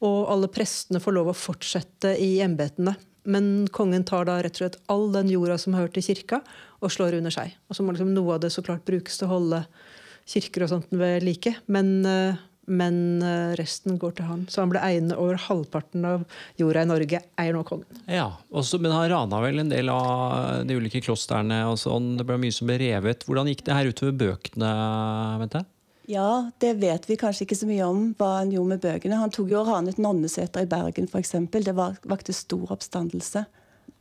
Og 0.02 0.26
alle 0.32 0.50
prestene 0.50 1.00
får 1.02 1.16
lov 1.18 1.30
å 1.30 1.38
fortsette 1.38 2.16
i 2.18 2.34
embetene. 2.42 2.96
Men 3.22 3.68
kongen 3.70 4.02
tar 4.04 4.26
da 4.26 4.40
rett 4.42 4.56
og 4.58 4.64
slett 4.64 4.80
all 4.90 5.12
den 5.14 5.30
jorda 5.30 5.58
som 5.60 5.76
hørt 5.78 5.94
til 5.94 6.02
kirka, 6.02 6.40
og 6.82 6.90
slår 6.90 7.20
under 7.20 7.30
seg. 7.30 7.52
Og 7.70 7.78
så 7.78 7.84
må 7.86 7.94
liksom 7.94 8.10
noe 8.16 8.34
av 8.34 8.42
det 8.42 8.50
så 8.50 8.64
klart 8.66 8.86
brukes 8.88 9.20
til 9.20 9.28
å 9.28 9.36
holde 9.36 9.60
kirker 10.26 10.64
og 10.64 10.72
sånt 10.72 10.90
ved 10.90 11.22
like. 11.26 11.54
Men, 11.70 12.04
eh, 12.06 12.40
men 12.70 13.22
eh, 13.26 13.54
resten 13.58 13.98
går 13.98 14.14
til 14.18 14.28
han. 14.28 14.44
Så 14.50 14.62
han 14.62 14.70
ble 14.72 14.82
eiende 14.84 15.18
over 15.18 15.40
halvparten 15.48 16.06
av 16.06 16.24
jorda 16.60 16.84
i 16.84 16.90
Norge, 16.90 17.22
eier 17.40 17.56
nå 17.56 17.64
kongen. 17.66 18.02
Ja, 18.06 18.28
også, 18.50 18.78
Men 18.82 18.94
han 18.94 19.08
rana 19.10 19.40
vel 19.42 19.62
en 19.62 19.72
del 19.72 19.90
av 19.92 20.62
de 20.68 20.78
ulike 20.78 21.02
klostrene 21.02 21.64
og 21.70 21.78
sånn. 21.82 22.14
Det 22.18 22.26
ble 22.28 22.38
mye 22.42 22.54
som 22.54 22.70
ble 22.70 22.78
revet. 22.82 23.26
Hvordan 23.26 23.50
gikk 23.50 23.64
det 23.66 23.78
her 23.78 23.90
utover 23.90 24.18
bøkene? 24.24 24.72
vet 25.42 25.58
jeg? 25.58 25.68
Ja, 26.10 26.50
det 26.58 26.74
vet 26.82 27.06
vi 27.06 27.16
kanskje 27.18 27.46
ikke 27.46 27.56
så 27.60 27.68
mye 27.68 27.86
om 27.86 28.06
hva 28.18 28.30
han 28.40 28.50
gjorde 28.52 28.74
med 28.74 28.82
bøkene. 28.82 29.20
Han 29.20 29.32
tok 29.34 29.52
jo 29.52 29.60
og 29.62 29.70
ranet 29.70 30.00
nonneseter 30.02 30.66
i 30.66 30.70
Bergen 30.70 31.06
f.eks. 31.10 31.36
Det 31.52 31.74
var, 31.78 31.98
vakte 32.10 32.34
stor 32.36 32.74
oppstandelse. 32.74 33.44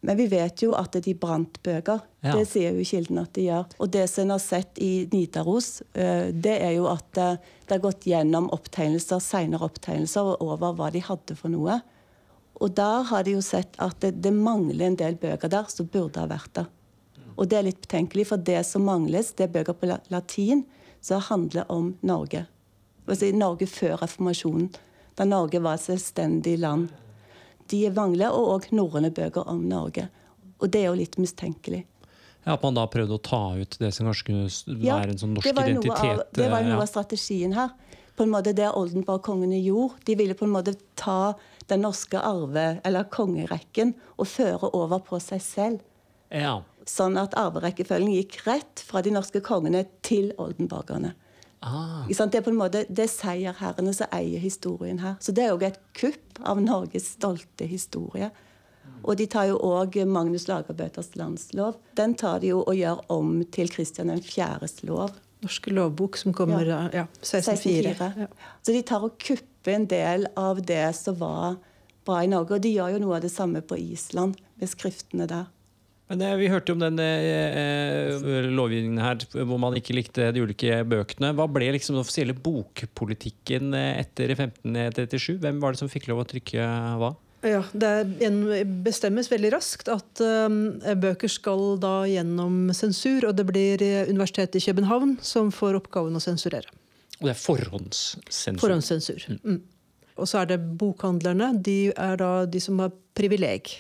Men 0.02 0.18
vi 0.18 0.26
vet 0.32 0.64
jo 0.64 0.72
at 0.74 0.96
de 1.06 1.14
brant 1.14 1.60
bøker. 1.62 2.02
Ja. 2.26 2.34
Det 2.34 2.48
sier 2.50 2.74
jo 2.74 2.86
kilden 2.86 3.22
at 3.22 3.36
de 3.38 3.46
gjør. 3.46 3.68
Og 3.78 3.92
det 3.94 4.08
som 4.10 4.26
en 4.26 4.34
har 4.34 4.42
sett 4.42 4.82
i 4.82 5.08
Nidaros, 5.12 5.84
det 5.94 6.56
er 6.56 6.74
jo 6.74 6.88
at 6.90 7.06
det 7.14 7.70
har 7.70 7.84
gått 7.84 8.08
gjennom 8.10 8.50
opptegnelser, 8.56 9.22
senere 9.22 9.68
opptegnelser 9.70 10.42
over 10.42 10.74
hva 10.78 10.90
de 10.94 11.04
hadde 11.06 11.38
for 11.38 11.54
noe. 11.54 11.78
Og 12.62 12.74
der 12.78 13.06
har 13.10 13.26
de 13.26 13.36
jo 13.36 13.44
sett 13.46 13.78
at 13.82 14.02
det, 14.02 14.16
det 14.26 14.34
mangler 14.34 14.88
en 14.88 14.98
del 14.98 15.18
bøker 15.22 15.50
der 15.54 15.70
som 15.70 15.90
burde 15.90 16.22
ha 16.22 16.30
vært 16.30 16.54
der. 16.58 16.70
Og 17.38 17.48
det 17.50 17.58
er 17.58 17.66
litt 17.70 17.82
betenkelig, 17.86 18.28
for 18.30 18.42
det 18.42 18.60
som 18.68 18.84
mangles, 18.86 19.32
det 19.38 19.48
er 19.48 19.54
bøker 19.54 19.78
på 19.78 19.90
latin 20.14 20.66
som 21.02 21.24
handler 21.30 21.70
om 21.74 21.94
Norge. 22.06 22.44
Altså 23.08 23.32
Norge 23.34 23.66
før 23.70 23.98
reformasjonen, 24.04 24.70
da 25.18 25.26
Norge 25.28 25.62
var 25.64 25.78
et 25.78 25.86
selvstendig 25.86 26.58
land. 26.62 26.92
De 27.72 27.86
vangler, 27.96 28.34
og 28.34 28.56
òg 28.56 28.68
norrøne 28.76 29.12
bøker 29.16 29.48
om 29.50 29.64
Norge. 29.70 30.08
Og 30.62 30.70
det 30.72 30.84
er 30.84 30.92
jo 30.92 31.00
litt 31.00 31.18
mistenkelig. 31.22 31.86
Ja, 32.44 32.56
At 32.56 32.64
man 32.66 32.78
da 32.78 32.88
prøvde 32.90 33.18
å 33.18 33.22
ta 33.22 33.42
ut 33.58 33.78
det 33.82 33.92
som 33.94 34.10
kanskje 34.10 34.28
kunne 34.32 34.82
være 34.82 35.14
en 35.14 35.22
sånn 35.22 35.36
norsk 35.38 35.46
det 35.46 35.54
identitet? 35.54 36.22
Av, 36.24 36.24
det 36.38 36.50
var 36.50 36.66
noe 36.66 36.78
ja. 36.78 36.82
av 36.82 36.90
strategien 36.90 37.54
her. 37.58 37.74
På 38.18 38.26
en 38.26 38.34
måte 38.34 38.54
Det 38.58 38.68
Oldenborg-kongene 38.68 39.62
gjorde. 39.62 40.02
De 40.10 40.18
ville 40.20 40.38
på 40.38 40.48
en 40.48 40.56
måte 40.56 40.76
ta 41.00 41.34
den 41.70 41.86
norske 41.86 42.20
arve, 42.20 42.82
eller 42.84 43.08
kongerekken 43.14 43.94
og 44.18 44.28
føre 44.28 44.72
over 44.76 45.02
på 45.06 45.22
seg 45.24 45.42
selv. 45.46 45.86
Ja. 46.34 46.60
Sånn 46.90 47.18
at 47.22 47.36
arverekkefølgen 47.38 48.14
gikk 48.18 48.42
rett 48.48 48.84
fra 48.88 49.04
de 49.06 49.14
norske 49.14 49.42
kongene 49.46 49.86
til 50.06 50.32
oldenborgerne. 50.42 51.14
Ah. 51.62 52.08
Det 52.10 52.40
er 52.40 52.42
på 52.42 52.50
en 52.50 52.58
måte 52.58 52.86
det 52.90 53.04
er 53.06 53.12
seierherrene 53.12 53.94
som 53.94 54.10
eier 54.16 54.42
historien 54.42 55.02
her. 55.04 55.18
Så 55.22 55.34
det 55.36 55.46
er 55.46 55.54
òg 55.54 55.68
et 55.68 55.82
kupp 55.98 56.42
av 56.42 56.62
Norges 56.62 57.14
stolte 57.18 57.68
historie. 57.70 58.32
Og 59.02 59.18
de 59.18 59.28
tar 59.30 59.48
jo 59.50 59.58
òg 59.66 60.00
Magnus 60.10 60.48
Lagerbøters 60.50 61.14
landslov. 61.18 61.78
Den 61.98 62.16
tar 62.18 62.42
de 62.42 62.52
jo 62.52 62.62
og 62.64 62.76
gjør 62.78 63.04
om 63.14 63.40
til 63.54 63.70
Kristian 63.74 64.12
4.s 64.14 64.82
lov. 64.90 65.14
Norske 65.42 65.74
lovbok 65.74 66.20
som 66.22 66.36
kommer 66.38 66.66
ja, 66.66 66.84
ja 66.94 67.06
1604. 67.22 67.94
1604. 67.96 68.26
Ja. 68.26 68.58
Så 68.62 68.76
de 68.76 68.84
tar 68.86 69.06
og 69.06 69.18
kupper 69.22 69.74
en 69.74 69.88
del 69.90 70.28
av 70.38 70.62
det 70.66 70.86
som 70.98 71.18
var 71.22 71.58
bra 72.06 72.22
i 72.22 72.30
Norge. 72.30 72.58
Og 72.58 72.66
de 72.66 72.74
gjør 72.76 72.94
jo 72.96 73.02
noe 73.06 73.18
av 73.18 73.26
det 73.26 73.34
samme 73.34 73.64
på 73.66 73.80
Island, 73.82 74.38
med 74.62 74.70
skriftene 74.70 75.26
der. 75.30 75.50
Men 76.12 76.22
eh, 76.28 76.36
Vi 76.42 76.52
hørte 76.52 76.76
om 76.76 76.82
den 76.82 77.00
eh, 77.00 78.20
eh, 78.20 78.52
lovgivningen 78.52 79.00
her 79.00 79.24
hvor 79.32 79.60
man 79.62 79.78
ikke 79.80 79.96
likte 79.96 80.32
de 80.36 80.44
ulike 80.44 80.82
bøkene. 80.84 81.32
Hva 81.38 81.48
ble 81.48 81.72
liksom 81.78 81.96
den 81.96 82.04
offisielle 82.04 82.36
bokpolitikken 82.36 83.72
eh, 83.78 84.02
etter 84.04 84.36
1537? 84.36 85.40
Hvem 85.40 85.62
var 85.64 85.74
det 85.74 85.82
som 85.82 85.92
fikk 85.92 86.10
lov 86.12 86.26
å 86.26 86.30
trykke 86.34 86.72
hva? 87.02 87.14
Ja, 87.42 87.64
Det 87.74 88.62
bestemmes 88.86 89.32
veldig 89.32 89.50
raskt 89.56 89.88
at 89.90 90.22
um, 90.22 90.76
bøker 91.02 91.32
skal 91.32 91.80
da 91.82 92.04
gjennom 92.06 92.68
sensur. 92.78 93.26
Og 93.32 93.34
det 93.40 93.48
blir 93.50 93.82
Universitetet 94.12 94.60
i 94.60 94.66
København 94.68 95.16
som 95.26 95.50
får 95.56 95.80
oppgaven 95.80 96.20
å 96.20 96.22
sensurere. 96.22 96.70
Og 97.22 97.30
det 97.30 97.34
er 97.34 97.40
forhåndssensur? 97.42 98.60
Forhåndssensur. 98.62 99.26
Mm. 99.32 99.42
mm. 99.56 99.62
Og 100.22 100.28
så 100.30 100.44
er 100.44 100.52
det 100.52 100.60
bokhandlerne. 100.78 101.54
De 101.66 101.80
er 101.90 102.20
da 102.20 102.34
de 102.46 102.62
som 102.62 102.78
har 102.84 102.92
privileg. 103.18 103.72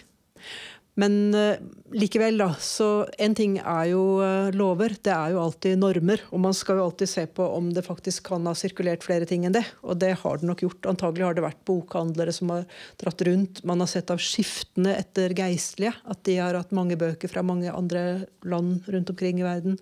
Men 1.00 1.36
uh, 1.36 1.55
likevel, 1.95 2.36
da. 2.41 2.50
Så 2.60 3.05
en 3.21 3.36
ting 3.38 3.55
er 3.60 3.86
jo 3.93 4.01
uh, 4.19 4.51
lover. 4.55 4.98
Det 5.00 5.13
er 5.13 5.31
jo 5.33 5.41
alltid 5.45 5.79
normer. 5.79 6.24
Og 6.36 6.41
man 6.43 6.55
skal 6.57 6.79
jo 6.79 6.88
alltid 6.89 7.10
se 7.10 7.25
på 7.31 7.45
om 7.55 7.69
det 7.71 7.86
faktisk 7.86 8.27
kan 8.27 8.48
ha 8.50 8.55
sirkulert 8.57 9.05
flere 9.07 9.27
ting 9.29 9.45
enn 9.48 9.55
det. 9.55 9.63
Og 9.86 10.01
det 10.01 10.13
har 10.24 10.41
det 10.41 10.50
nok 10.50 10.65
gjort. 10.65 10.89
Antagelig 10.91 11.29
har 11.29 11.38
det 11.38 11.45
vært 11.45 11.63
bokhandlere 11.69 12.36
som 12.36 12.51
har 12.51 12.67
dratt 13.01 13.24
rundt. 13.27 13.63
Man 13.67 13.83
har 13.83 13.91
sett 13.91 14.12
av 14.12 14.19
skiftene 14.21 14.98
etter 15.00 15.36
geistlige 15.38 15.95
at 16.12 16.25
de 16.27 16.38
har 16.41 16.60
hatt 16.60 16.75
mange 16.75 17.00
bøker 17.00 17.31
fra 17.31 17.45
mange 17.45 17.71
andre 17.71 18.25
land 18.43 18.91
rundt 18.91 19.15
omkring 19.15 19.39
i 19.39 19.48
verden. 19.48 19.79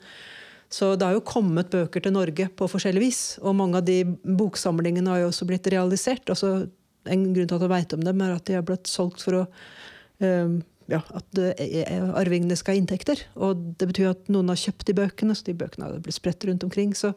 Så 0.69 0.93
det 0.93 1.07
har 1.07 1.15
jo 1.17 1.25
kommet 1.25 1.71
bøker 1.73 2.03
til 2.05 2.13
Norge 2.13 2.45
på 2.53 2.69
forskjellig 2.69 3.01
vis. 3.01 3.21
Og 3.41 3.57
mange 3.57 3.81
av 3.81 3.87
de 3.87 4.03
boksamlingene 4.05 5.09
har 5.09 5.23
jo 5.23 5.31
også 5.31 5.49
blitt 5.49 5.69
realisert. 5.73 6.29
Altså, 6.29 6.67
en 7.09 7.31
grunn 7.33 7.49
til 7.49 7.57
at 7.57 7.65
jeg 7.65 7.73
veit 7.73 7.95
om 7.97 8.03
dem, 8.05 8.21
er 8.21 8.35
at 8.35 8.45
de 8.45 8.59
har 8.59 8.67
blitt 8.67 8.89
solgt 8.91 9.23
for 9.25 9.39
å 9.39 9.47
um, 10.21 10.59
ja, 10.89 11.01
at 11.15 11.41
arvingene 12.19 12.57
skal 12.59 12.75
ha 12.75 12.81
inntekter. 12.81 13.23
Og 13.39 13.63
det 13.79 13.89
betyr 13.91 14.11
at 14.13 14.29
noen 14.33 14.51
har 14.51 14.59
kjøpt 14.59 14.87
de 14.89 14.97
bøkene, 14.97 15.35
så 15.37 15.49
de 15.49 15.57
bøkene 15.59 15.87
har 15.87 16.03
blitt 16.03 16.19
spredt 16.19 16.47
rundt 16.49 16.65
omkring. 16.67 16.95
Så, 16.97 17.13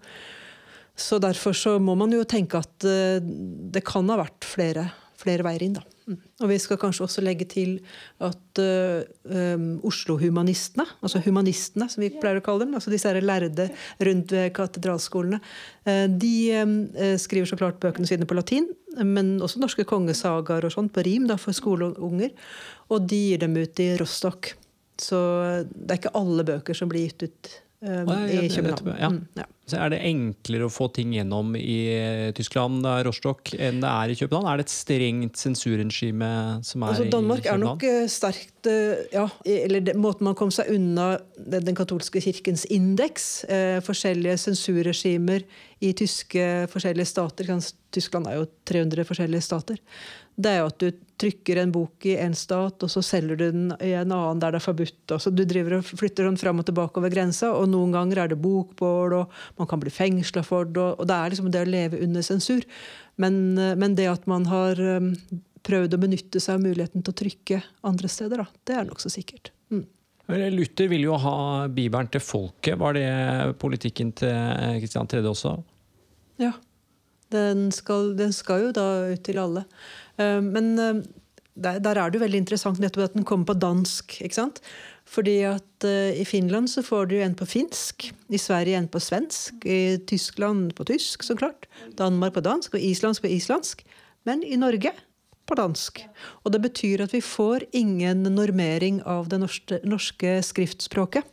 så, 0.94 1.20
derfor 1.22 1.56
så 1.56 1.78
må 1.82 1.96
man 1.98 2.12
jo 2.14 2.26
tenke 2.28 2.60
at 2.60 2.88
uh, 2.88 3.18
det 3.22 3.84
kan 3.88 4.08
ha 4.12 4.20
vært 4.22 4.48
flere, 4.48 4.90
flere 5.20 5.46
veier 5.46 5.66
inn. 5.68 5.80
da. 5.80 5.86
Mm. 6.10 6.18
Og 6.42 6.48
vi 6.50 6.56
skal 6.58 6.78
kanskje 6.82 7.04
også 7.04 7.22
legge 7.22 7.46
til 7.46 7.76
at 8.22 8.58
uh, 8.58 9.02
um, 9.22 9.66
Oslo-humanistene, 9.86 10.86
altså 10.98 11.20
humanistene 11.22 11.86
som 11.90 12.02
vi 12.02 12.10
pleier 12.16 12.40
å 12.40 12.44
kalle 12.44 12.64
dem, 12.64 12.74
altså 12.74 12.90
disse 12.90 13.12
lærde 13.22 13.68
rundt 14.02 14.34
ved 14.34 14.50
katedralskolene, 14.56 15.38
uh, 15.86 16.06
de 16.10 16.34
uh, 16.58 17.14
skriver 17.22 17.46
så 17.46 17.58
klart 17.60 17.78
bøkene 17.82 18.08
sine 18.10 18.26
på 18.26 18.38
latin, 18.38 18.66
men 18.98 19.36
også 19.44 19.62
norske 19.62 19.86
kongesagaer 19.88 20.66
og 20.66 20.74
sånt 20.74 20.92
på 20.92 21.06
rim 21.06 21.28
da, 21.30 21.38
for 21.40 21.54
skoleunger. 21.56 22.34
Og 22.92 23.08
de 23.08 23.22
gir 23.30 23.42
dem 23.42 23.56
ut 23.56 23.82
i 23.82 23.92
Rostock. 24.00 24.52
Så 25.00 25.18
det 25.72 25.90
er 25.90 26.00
ikke 26.02 26.16
alle 26.18 26.44
bøker 26.46 26.76
som 26.76 26.90
blir 26.90 27.08
gitt 27.08 27.26
ut 27.26 27.56
um, 27.80 28.12
i 28.28 28.46
København. 28.52 28.94
Ja. 29.00 29.11
Mm, 29.11 29.25
ja. 29.40 29.49
Så 29.72 29.78
er 29.78 29.92
det 29.94 30.00
enklere 30.04 30.66
å 30.66 30.72
få 30.72 30.88
ting 30.92 31.14
gjennom 31.14 31.54
i 31.56 31.78
Tyskland 32.37 32.82
Tyskland, 32.82 33.06
Rostock, 33.06 33.52
enn 33.54 33.78
det 33.80 33.88
er 33.88 34.12
i 34.12 34.16
København? 34.18 34.49
Er 34.50 34.61
det 34.61 34.66
et 34.66 34.75
strengt 34.75 35.38
sensurregime 35.40 36.30
som 36.66 36.82
er 36.82 36.92
altså, 36.92 37.06
Danmark 37.14 37.44
i 37.44 37.46
København? 37.46 37.62
Danmark 37.62 37.87
er 37.87 37.94
nok 37.94 38.02
eh, 38.02 38.11
sterkt 38.12 38.70
eh, 38.70 39.04
Ja, 39.14 39.26
eller 39.46 39.87
det, 39.87 39.94
måten 39.96 40.26
man 40.28 40.37
kom 40.38 40.50
seg 40.54 40.72
unna 40.75 41.12
den, 41.38 41.62
den 41.70 41.78
katolske 41.78 42.20
kirkens 42.25 42.66
indeks. 42.75 43.28
Eh, 43.46 43.78
forskjellige 43.87 44.37
sensurregimer 44.49 45.46
i 45.82 45.94
tyske 45.96 46.50
forskjellige 46.75 47.08
stater. 47.14 47.54
Tyskland 47.94 48.28
er 48.28 48.42
jo 48.42 48.50
300 48.68 49.06
forskjellige 49.08 49.46
stater 49.46 49.80
det 50.40 50.48
er 50.48 50.62
jo 50.62 50.68
at 50.70 50.80
du 50.80 51.00
trykker 51.22 51.60
en 51.60 51.72
bok 51.74 52.06
i 52.08 52.14
en 52.18 52.34
stat, 52.36 52.82
og 52.82 52.90
så 52.90 53.02
selger 53.04 53.38
du 53.38 53.44
den 53.44 53.66
i 53.84 53.92
en 53.98 54.14
annen 54.14 54.40
der 54.42 54.54
det 54.54 54.62
er 54.62 54.64
forbudt. 54.64 55.14
Så 55.20 55.30
du 55.30 55.44
driver 55.48 55.76
og 55.78 55.86
flytter 55.86 56.26
den 56.26 56.38
fram 56.40 56.62
og 56.62 56.66
tilbake 56.66 56.98
over 56.98 57.12
grensa, 57.12 57.52
og 57.54 57.68
noen 57.70 57.94
ganger 57.94 58.22
er 58.22 58.32
det 58.32 58.40
bokbål, 58.42 59.16
og 59.20 59.38
man 59.60 59.70
kan 59.70 59.82
bli 59.82 59.92
fengsla 59.92 60.44
for 60.46 60.68
det. 60.68 60.88
Og 60.96 61.06
det 61.08 61.18
er 61.18 61.34
liksom 61.34 61.52
det 61.52 61.62
å 61.62 61.70
leve 61.70 62.00
under 62.02 62.26
sensur. 62.26 62.66
Men, 63.20 63.58
eh, 63.58 63.74
men 63.78 63.96
det 63.98 64.08
at 64.10 64.26
man 64.30 64.48
har 64.48 64.80
um, 64.80 65.12
prøvd 65.62 65.94
å 65.94 66.00
benytte 66.00 66.40
seg 66.42 66.56
av 66.56 66.64
muligheten 66.64 67.04
til 67.04 67.12
å 67.12 67.20
trykke 67.22 67.60
andre 67.86 68.10
steder, 68.10 68.42
da, 68.42 68.62
det 68.66 68.78
er 68.78 68.88
nokså 68.88 69.12
sikkert. 69.12 69.52
Mm. 69.70 69.84
Luther 70.56 70.88
vil 70.88 71.04
jo 71.04 71.20
ha 71.20 71.36
Bibelen 71.68 72.08
til 72.10 72.24
folket. 72.24 72.78
Var 72.80 72.96
det 72.96 73.08
politikken 73.60 74.14
til 74.16 74.78
Kristian 74.80 75.10
3. 75.10 75.22
også? 75.28 75.58
Ja. 76.40 76.54
Den 77.32 77.70
skal, 77.72 78.12
den 78.16 78.32
skal, 78.36 78.66
jo 78.66 78.72
da 78.76 78.86
ut 79.12 79.22
til 79.24 79.40
alle. 79.40 79.64
Eh, 80.21 80.40
men 80.45 80.73
eh, 80.78 81.02
der, 81.54 81.78
der, 81.85 81.99
er 81.99 82.11
det 82.11 82.19
jo 82.19 82.25
veldig 82.25 82.42
interessant 82.42 82.81
nettopp 82.81 83.11
at 83.11 83.16
den 83.16 83.26
kommer 83.28 83.50
på 83.50 83.59
dansk. 83.61 84.16
ikke 84.25 84.38
sant? 84.38 84.62
Fordi 85.04 85.42
at 85.45 85.85
uh, 85.85 86.14
I 86.14 86.25
Finland 86.25 86.71
så 86.71 86.81
får 86.85 87.11
du 87.11 87.16
en 87.21 87.35
på 87.37 87.45
finsk, 87.45 88.07
i 88.33 88.38
Sverige 88.40 88.78
en 88.78 88.88
på 88.88 89.00
svensk, 89.02 89.66
i 89.66 89.99
Tyskland 90.09 90.73
på 90.78 90.87
tysk, 90.88 91.26
så 91.26 91.37
klart. 91.37 91.66
Danmark 91.99 92.33
på 92.38 92.45
dansk 92.45 92.78
og 92.78 92.81
islandsk 92.81 93.26
på 93.26 93.33
islandsk. 93.35 93.83
Men 94.25 94.42
i 94.47 94.57
Norge 94.57 94.95
på 95.47 95.59
dansk. 95.59 96.00
Og 96.47 96.54
det 96.54 96.62
betyr 96.62 97.02
at 97.04 97.12
vi 97.12 97.21
får 97.21 97.66
ingen 97.76 98.23
normering 98.31 99.02
av 99.04 99.28
det 99.28 99.42
norske, 99.42 99.83
norske 99.85 100.38
skriftspråket. 100.47 101.26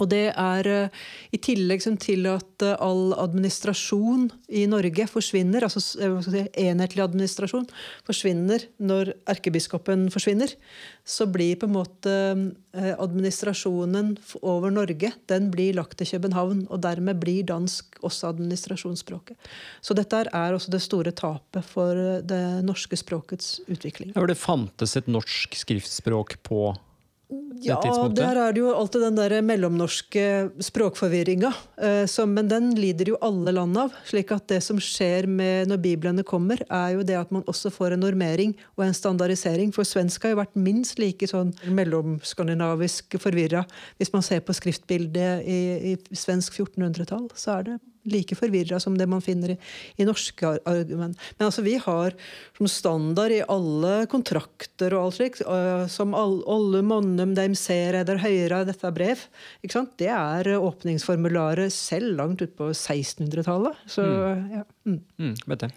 Og 0.00 0.08
det 0.10 0.30
er 0.32 0.68
eh, 0.68 1.00
i 1.34 1.40
tillegg 1.42 1.84
til 2.00 2.28
at 2.30 2.64
eh, 2.64 2.76
all 2.80 3.12
administrasjon 3.20 4.28
i 4.48 4.64
Norge 4.70 5.06
forsvinner, 5.10 5.66
altså 5.66 5.82
si, 5.82 6.44
enhetlig 6.60 7.04
administrasjon 7.04 7.68
forsvinner 8.08 8.64
når 8.80 9.12
erkebiskopen 9.30 10.08
forsvinner, 10.12 10.54
så 11.04 11.26
blir 11.30 11.58
på 11.60 11.68
en 11.68 11.76
måte 11.76 12.16
eh, 12.72 12.92
administrasjonen 12.96 14.14
over 14.40 14.72
Norge 14.72 15.12
den 15.30 15.50
blir 15.52 15.76
lagt 15.78 15.98
til 16.00 16.08
København. 16.14 16.66
Og 16.70 16.82
dermed 16.84 17.20
blir 17.20 17.44
dansk 17.48 18.00
også 18.06 18.32
administrasjonsspråket. 18.32 19.36
Så 19.84 19.96
dette 19.96 20.24
er 20.26 20.56
også 20.56 20.72
det 20.72 20.82
store 20.84 21.12
tapet 21.16 21.66
for 21.66 22.20
det 22.24 22.42
norske 22.64 22.96
språkets 22.98 23.58
utvikling. 23.68 24.14
Ja, 24.16 24.24
det 24.28 24.38
fantes 24.40 24.96
et 24.96 25.10
norsk 25.10 25.56
skriftspråk 25.58 26.38
på 26.46 26.70
ja, 27.62 27.76
der 28.14 28.38
er 28.40 28.54
det 28.54 28.62
jo 28.62 28.70
alltid 28.74 29.02
den 29.04 29.18
der 29.18 29.34
mellomnorske 29.44 30.24
språkforvirringa. 30.64 31.50
Eh, 31.76 32.24
men 32.26 32.48
den 32.48 32.70
lider 32.78 33.12
jo 33.12 33.18
alle 33.20 33.52
land 33.52 33.78
av. 33.78 33.94
slik 34.08 34.32
at 34.32 34.48
det 34.48 34.62
som 34.64 34.80
skjer 34.80 35.28
med 35.28 35.68
når 35.70 35.82
biblene 35.84 36.24
kommer, 36.26 36.62
er 36.66 36.96
jo 36.96 37.04
det 37.06 37.18
at 37.18 37.30
man 37.30 37.44
også 37.50 37.70
får 37.70 37.94
en 37.94 38.04
normering 38.06 38.56
og 38.76 38.86
en 38.86 38.96
standardisering. 38.96 39.74
For 39.76 39.84
svensk 39.84 40.24
har 40.24 40.34
jo 40.34 40.40
vært 40.40 40.56
minst 40.56 40.98
like 40.98 41.28
sånn 41.30 41.52
mellomskandinavisk 41.68 43.18
forvirra. 43.20 43.66
Hvis 44.00 44.12
man 44.14 44.26
ser 44.26 44.42
på 44.44 44.56
skriftbildet 44.56 45.46
i, 45.46 45.60
i 45.92 46.16
svensk 46.16 46.58
1400-tall, 46.58 47.30
så 47.36 47.60
er 47.60 47.68
det 47.68 47.78
like 48.08 48.36
forvirra 48.38 48.80
som 48.80 48.96
det 48.98 49.06
man 49.10 49.22
finner 49.24 49.54
i, 49.54 49.56
i 50.00 50.06
norske 50.08 50.54
argument. 50.68 51.18
Men 51.38 51.46
altså, 51.46 51.64
vi 51.66 51.76
har 51.80 52.16
som 52.56 52.68
standard 52.70 53.34
i 53.34 53.42
alle 53.42 54.06
kontrakter 54.10 54.94
og 54.96 55.08
alt 55.08 55.18
slikt, 55.18 55.42
uh, 55.44 55.86
som 55.90 56.14
all, 56.16 56.40
alle 56.50 56.82
monnum 56.86 57.34
dem 57.36 57.56
ser 57.58 57.98
eller 58.00 58.22
høyre, 58.22 58.62
dette 58.68 58.86
er 58.88 58.96
brev. 58.96 59.26
Ikke 59.64 59.76
sant? 59.76 59.94
Det 60.00 60.10
er 60.14 60.52
åpningsformularet 60.56 61.72
selv 61.74 62.16
langt 62.20 62.42
ut 62.44 62.56
på 62.56 62.70
1600-tallet. 62.72 63.84
Så 63.90 64.06
mm. 64.06 64.50
ja. 64.56 64.66
Mm. 64.88 64.98
Mm, 65.20 65.34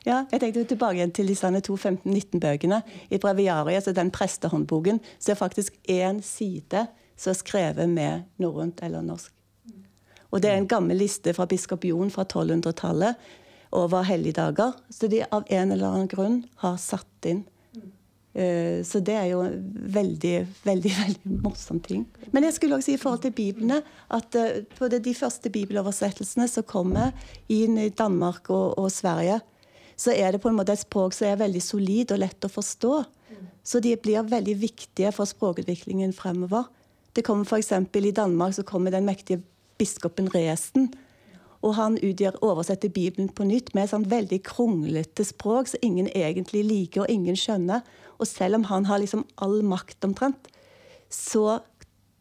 ja. 0.08 0.24
Jeg 0.32 0.39
tenkte 0.39 0.63
tilbake 0.72 0.98
igjen 0.98 1.12
til 1.13 1.27
disse 1.30 1.50
to 1.68 1.75
15-19-bøkene. 1.75 2.80
I 3.12 3.20
breviariet, 3.22 3.82
altså 3.82 3.94
den 3.96 4.12
prestehåndboken, 4.15 5.01
så 5.20 5.34
er 5.34 5.39
faktisk 5.39 5.75
én 5.92 6.24
side 6.24 6.88
som 7.20 7.34
er 7.34 7.39
skrevet 7.39 7.89
med 7.89 8.27
norrønt 8.42 8.82
eller 8.84 9.03
norsk. 9.06 9.34
Og 10.33 10.41
det 10.41 10.49
er 10.49 10.59
en 10.59 10.69
gammel 10.69 10.97
liste 11.03 11.33
fra 11.37 11.45
biskop 11.49 11.85
Jon 11.85 12.11
fra 12.13 12.25
1200-tallet 12.25 13.31
over 13.77 14.05
helligdager. 14.07 14.73
Så 14.89 15.09
de 15.09 15.21
av 15.29 15.45
en 15.45 15.73
eller 15.73 15.89
annen 15.89 16.09
grunn 16.09 16.39
har 16.63 16.79
satt 16.81 17.29
inn. 17.29 17.43
Eh, 18.33 18.81
så 18.81 18.97
det 19.05 19.13
er 19.13 19.27
jo 19.29 19.43
en 19.45 19.57
veldig, 19.93 20.35
veldig 20.65 20.93
veldig 21.03 21.39
morsom 21.45 21.81
ting. 21.85 22.05
Men 22.33 22.47
jeg 22.47 22.57
skulle 22.57 22.79
også 22.79 22.89
si 22.89 22.97
i 22.97 23.01
forhold 23.01 23.21
til 23.25 23.35
Biblene 23.37 23.81
at 24.13 24.37
eh, 24.39 24.63
på 24.77 24.89
de 24.89 25.15
første 25.17 25.53
bibeloversettelsene 25.53 26.49
som 26.49 26.65
kommer 26.65 27.13
inn 27.53 27.77
i 27.77 27.91
Danmark 27.93 28.49
og, 28.49 28.79
og 28.81 28.89
Sverige, 28.93 29.39
så 29.93 30.15
er 30.17 30.33
det 30.33 30.41
på 30.41 30.49
en 30.49 30.57
måte 30.57 30.73
et 30.73 30.81
språk 30.81 31.13
som 31.13 31.29
er 31.29 31.41
veldig 31.43 31.61
solid 31.61 32.15
og 32.15 32.23
lett 32.23 32.45
å 32.47 32.49
forstå. 32.49 32.95
Så 33.63 33.79
de 33.79 33.93
blir 34.01 34.25
veldig 34.27 34.55
viktige 34.59 35.13
for 35.15 35.29
språkutviklingen 35.29 36.11
fremover. 36.17 36.65
Det 37.13 37.21
kommer 37.23 37.45
for 37.45 37.61
i 37.61 38.11
Danmark 38.11 38.55
så 38.57 38.65
kommer 38.65 38.91
den 38.91 39.05
mektige 39.05 39.43
biskopen 39.83 40.31
Resen. 40.33 40.89
Og 41.63 41.77
han 41.77 41.96
utgjør, 41.96 42.41
oversetter 42.43 42.91
Bibelen 42.91 43.29
på 43.31 43.46
nytt 43.48 43.72
med 43.75 43.85
et 43.85 43.93
sånt 43.93 44.09
veldig 44.11 44.41
kronglete 44.48 45.24
språk 45.27 45.72
som 45.72 45.85
ingen 45.85 46.09
egentlig 46.11 46.65
liker 46.67 47.05
og 47.05 47.13
ingen 47.13 47.37
skjønner. 47.39 47.85
Og 48.19 48.27
selv 48.27 48.59
om 48.59 48.67
han 48.72 48.89
har 48.89 49.00
liksom 49.00 49.24
all 49.43 49.61
makt 49.67 50.03
omtrent, 50.07 50.50
så 51.07 51.61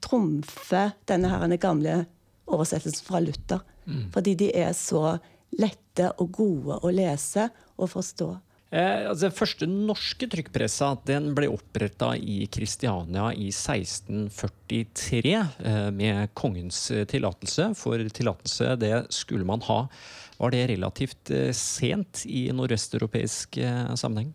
trumfer 0.03 0.95
denne 1.11 1.31
her 1.31 1.57
gamle 1.63 2.05
oversettelsen 2.47 3.07
fra 3.07 3.23
Luther. 3.23 3.63
Mm. 3.85 4.07
Fordi 4.15 4.35
de 4.39 4.51
er 4.55 4.73
så 4.79 5.17
lette 5.59 6.13
og 6.23 6.33
gode 6.39 6.79
å 6.83 6.95
lese 6.95 7.49
og 7.77 7.91
forstå. 7.93 8.31
Eh, 8.73 9.05
altså, 9.05 9.27
den 9.27 9.35
første 9.37 9.67
norske 9.69 10.27
trykkpressa 10.33 10.95
den 11.05 11.35
ble 11.37 11.51
oppretta 11.53 12.15
i 12.17 12.47
Kristiania 12.53 13.27
i 13.37 13.51
1643 13.53 15.35
eh, 15.37 15.89
med 15.93 16.33
kongens 16.39 16.87
eh, 16.91 17.05
tillatelse. 17.09 17.75
For 17.77 18.01
tillatelse, 18.17 18.77
det 18.81 18.95
skulle 19.13 19.45
man 19.49 19.61
ha. 19.69 19.83
Var 20.41 20.57
det 20.57 20.63
relativt 20.73 21.35
eh, 21.37 21.53
sent 21.53 22.25
i 22.25 22.47
nordvesteuropeisk 22.57 23.61
eh, 23.61 23.93
sammenheng? 23.93 24.33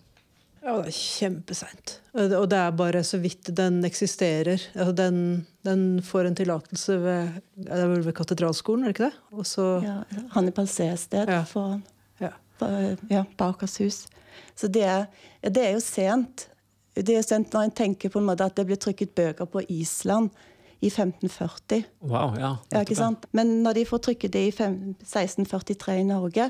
Ja, 0.61 0.75
det 0.83 0.91
er 0.91 0.99
kjempeseint. 0.99 1.97
Og 2.13 2.45
det 2.51 2.57
er 2.59 2.77
bare 2.77 3.01
så 3.07 3.17
vidt 3.23 3.49
den 3.57 3.81
eksisterer. 3.87 4.61
Altså, 4.75 4.93
den, 5.01 5.19
den, 5.65 6.01
får 6.03 6.27
en 6.27 6.37
tillatelse 6.37 7.01
ved, 7.01 7.41
ved 8.05 8.13
katedralskolen, 8.13 8.83
er 8.83 8.91
det 8.91 8.97
ikke 8.99 9.09
det? 9.09 9.17
Også, 9.31 9.69
ja, 9.81 10.01
Hannibal 10.35 10.67
C-sted 10.69 11.31
ja. 11.31 11.45
foran 11.47 11.81
ja. 13.09 13.23
på 13.37 13.49
Akershus. 13.51 14.05
Så 14.55 14.67
det, 14.67 14.85
det, 15.41 15.63
er 15.63 15.73
jo 15.75 15.81
sent. 15.83 16.47
Det 16.95 17.17
er 17.17 17.25
sent 17.25 17.53
når 17.53 17.67
en 17.67 17.75
tenker 17.77 18.13
på 18.13 18.21
en 18.21 18.29
måte 18.29 18.45
at 18.45 18.57
det 18.57 18.67
ble 18.69 18.77
trykket 18.79 19.15
bøker 19.17 19.49
på 19.49 19.63
Island 19.69 20.31
i 20.79 20.89
1540. 20.89 21.85
Wow, 22.05 22.37
ja, 22.37 22.55
ja 22.73 22.81
ikke 22.85 22.97
sant? 22.97 23.25
Men 23.37 23.59
når 23.65 23.79
de 23.79 23.85
får 23.89 24.03
trykket 24.09 24.33
det 24.33 24.43
i 24.47 24.53
1643 24.53 25.99
i 26.01 26.07
Norge, 26.07 26.49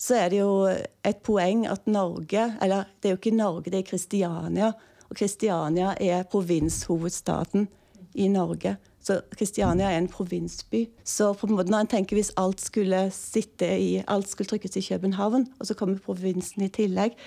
så 0.00 0.18
er 0.18 0.32
det 0.32 0.40
jo 0.40 0.66
et 0.66 1.20
poeng 1.22 1.68
at 1.70 1.84
Norge 1.86 2.48
Eller 2.62 2.88
det 2.98 3.08
er 3.08 3.14
jo 3.14 3.20
ikke 3.20 3.36
Norge, 3.36 3.70
det 3.70 3.78
er 3.80 3.88
Kristiania. 3.88 4.72
Og 5.08 5.16
Kristiania 5.16 5.94
er 6.00 6.26
provinshovedstaden 6.28 7.68
i 8.14 8.28
Norge. 8.28 8.76
Så 9.04 9.18
Kristiania 9.36 9.90
er 9.92 10.00
en 10.00 10.08
provinsby. 10.08 10.86
Så 11.04 11.32
på 11.36 11.48
en 11.48 11.58
måte 11.58 11.72
når 11.72 11.84
en 11.84 11.90
tenker 11.92 12.16
hvis 12.16 12.32
alt 12.40 12.62
skulle 12.64 13.06
sitte 13.12 13.68
i, 13.68 13.98
alt 14.08 14.30
skulle 14.30 14.48
trykkes 14.48 14.78
i 14.80 14.86
København, 14.86 15.48
og 15.60 15.68
så 15.68 15.76
kommer 15.76 16.00
provinsen 16.00 16.64
i 16.64 16.72
tillegg, 16.72 17.18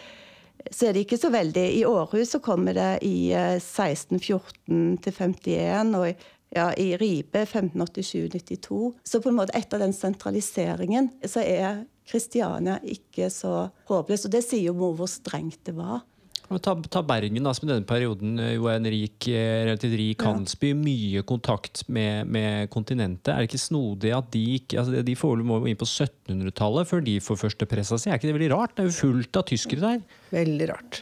så 0.73 0.87
er 0.87 0.95
det 0.95 1.05
ikke 1.05 1.19
så 1.21 1.29
veldig. 1.29 1.67
I 1.77 1.85
Århus 1.85 2.33
så 2.33 2.41
kommer 2.43 2.73
det 2.73 2.89
i 3.05 3.29
1614 3.31 4.97
til 5.05 5.13
51, 5.13 5.93
og 5.99 6.07
ja, 6.55 6.71
i 6.73 6.95
Ribe 6.97 7.45
1587-92. 7.45 8.97
Så 9.03 9.21
på 9.21 9.29
en 9.29 9.37
måte 9.37 9.55
etter 9.57 9.81
den 9.83 9.93
sentraliseringen 9.93 11.11
så 11.25 11.43
er 11.45 11.83
Kristiania 12.07 12.79
ikke 12.87 13.29
så 13.33 13.67
håpløs. 13.89 14.25
Og 14.25 14.33
det 14.33 14.43
sier 14.47 14.71
jo 14.71 14.91
hvor 14.97 15.09
strengt 15.11 15.61
det 15.67 15.75
var. 15.77 16.01
Ta, 16.47 16.73
ta, 16.87 17.01
Bergen, 17.03 17.43
da, 17.43 17.51
som 17.51 17.67
i 17.67 17.71
denne 17.73 17.87
perioden 17.87 18.37
eh, 18.39 18.53
jo 18.55 18.69
er 18.71 18.77
en 18.79 18.87
rik, 18.87 19.27
eh, 19.27 19.65
relativt 19.67 19.97
rik 19.99 20.23
handelsby. 20.23 20.71
Mye 20.79 21.23
kontakt 21.27 21.83
med, 21.91 22.29
med, 22.31 22.69
kontinentet. 22.71 23.33
Er 23.33 23.43
det 23.43 23.49
ikke 23.49 23.65
snodig 23.65 24.13
at 24.15 24.29
de 24.31 24.43
ikke 24.55 24.79
altså 24.79 25.03
De 25.03 25.17
får 25.19 25.43
må 25.43 25.59
inn 25.67 25.79
på 25.79 25.87
1700-tallet 25.87 26.87
før 26.87 27.03
de 27.03 27.17
får 27.23 27.41
første 27.43 27.67
pressa 27.67 27.99
si? 27.99 28.07
Er 28.07 28.21
ikke 28.21 28.29
det 28.31 28.37
veldig 28.39 28.53
rart? 28.55 28.77
Det 28.77 28.85
er 28.85 28.89
jo 28.91 28.95
fullt 29.01 29.41
av 29.41 29.47
tyskere 29.51 29.83
der. 29.83 30.23
Veldig 30.31 30.69
rart. 30.71 31.01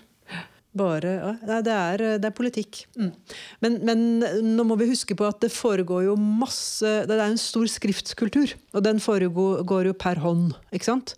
Bare, 0.76 1.12
ja, 1.22 1.60
det, 1.64 1.72
er, 1.72 2.02
det, 2.20 2.28
er, 2.28 2.34
politikk. 2.36 2.82
Mm. 3.00 3.12
Men, 3.64 3.78
men, 3.88 4.02
nå 4.58 4.66
må 4.68 4.76
vi 4.82 4.90
huske 4.90 5.16
på 5.16 5.28
at 5.30 5.40
det 5.46 5.54
foregår 5.56 6.10
jo 6.10 6.18
masse 6.20 6.90
Det 7.08 7.16
er 7.16 7.30
en 7.30 7.40
stor 7.40 7.70
skriftskultur. 7.72 8.58
Og 8.76 8.84
den 8.84 9.00
foregår 9.04 9.92
jo 9.92 9.96
per 9.96 10.20
hånd. 10.26 10.58
ikke 10.76 10.90
sant? 10.90 11.16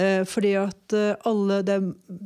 Eh, 0.00 0.22
fordi 0.24 0.54
at 0.56 0.94
eh, 0.96 1.12
alle 1.28 1.58
det, 1.68 1.74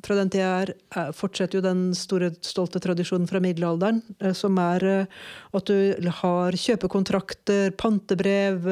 Fra 0.07 0.15
den 0.15 0.31
tida 0.31 0.51
er, 0.63 0.71
fortsetter 1.17 1.59
jo 1.59 1.65
den 1.65 1.81
store, 1.99 2.31
stolte 2.47 2.79
tradisjonen 2.83 3.27
fra 3.27 3.41
middelalderen, 3.43 4.05
eh, 4.21 4.35
som 4.39 4.59
er 4.63 4.87
at 4.87 5.67
du 5.67 6.11
har 6.21 6.55
kjøpekontrakter, 6.55 7.73
pantebrev, 7.81 8.69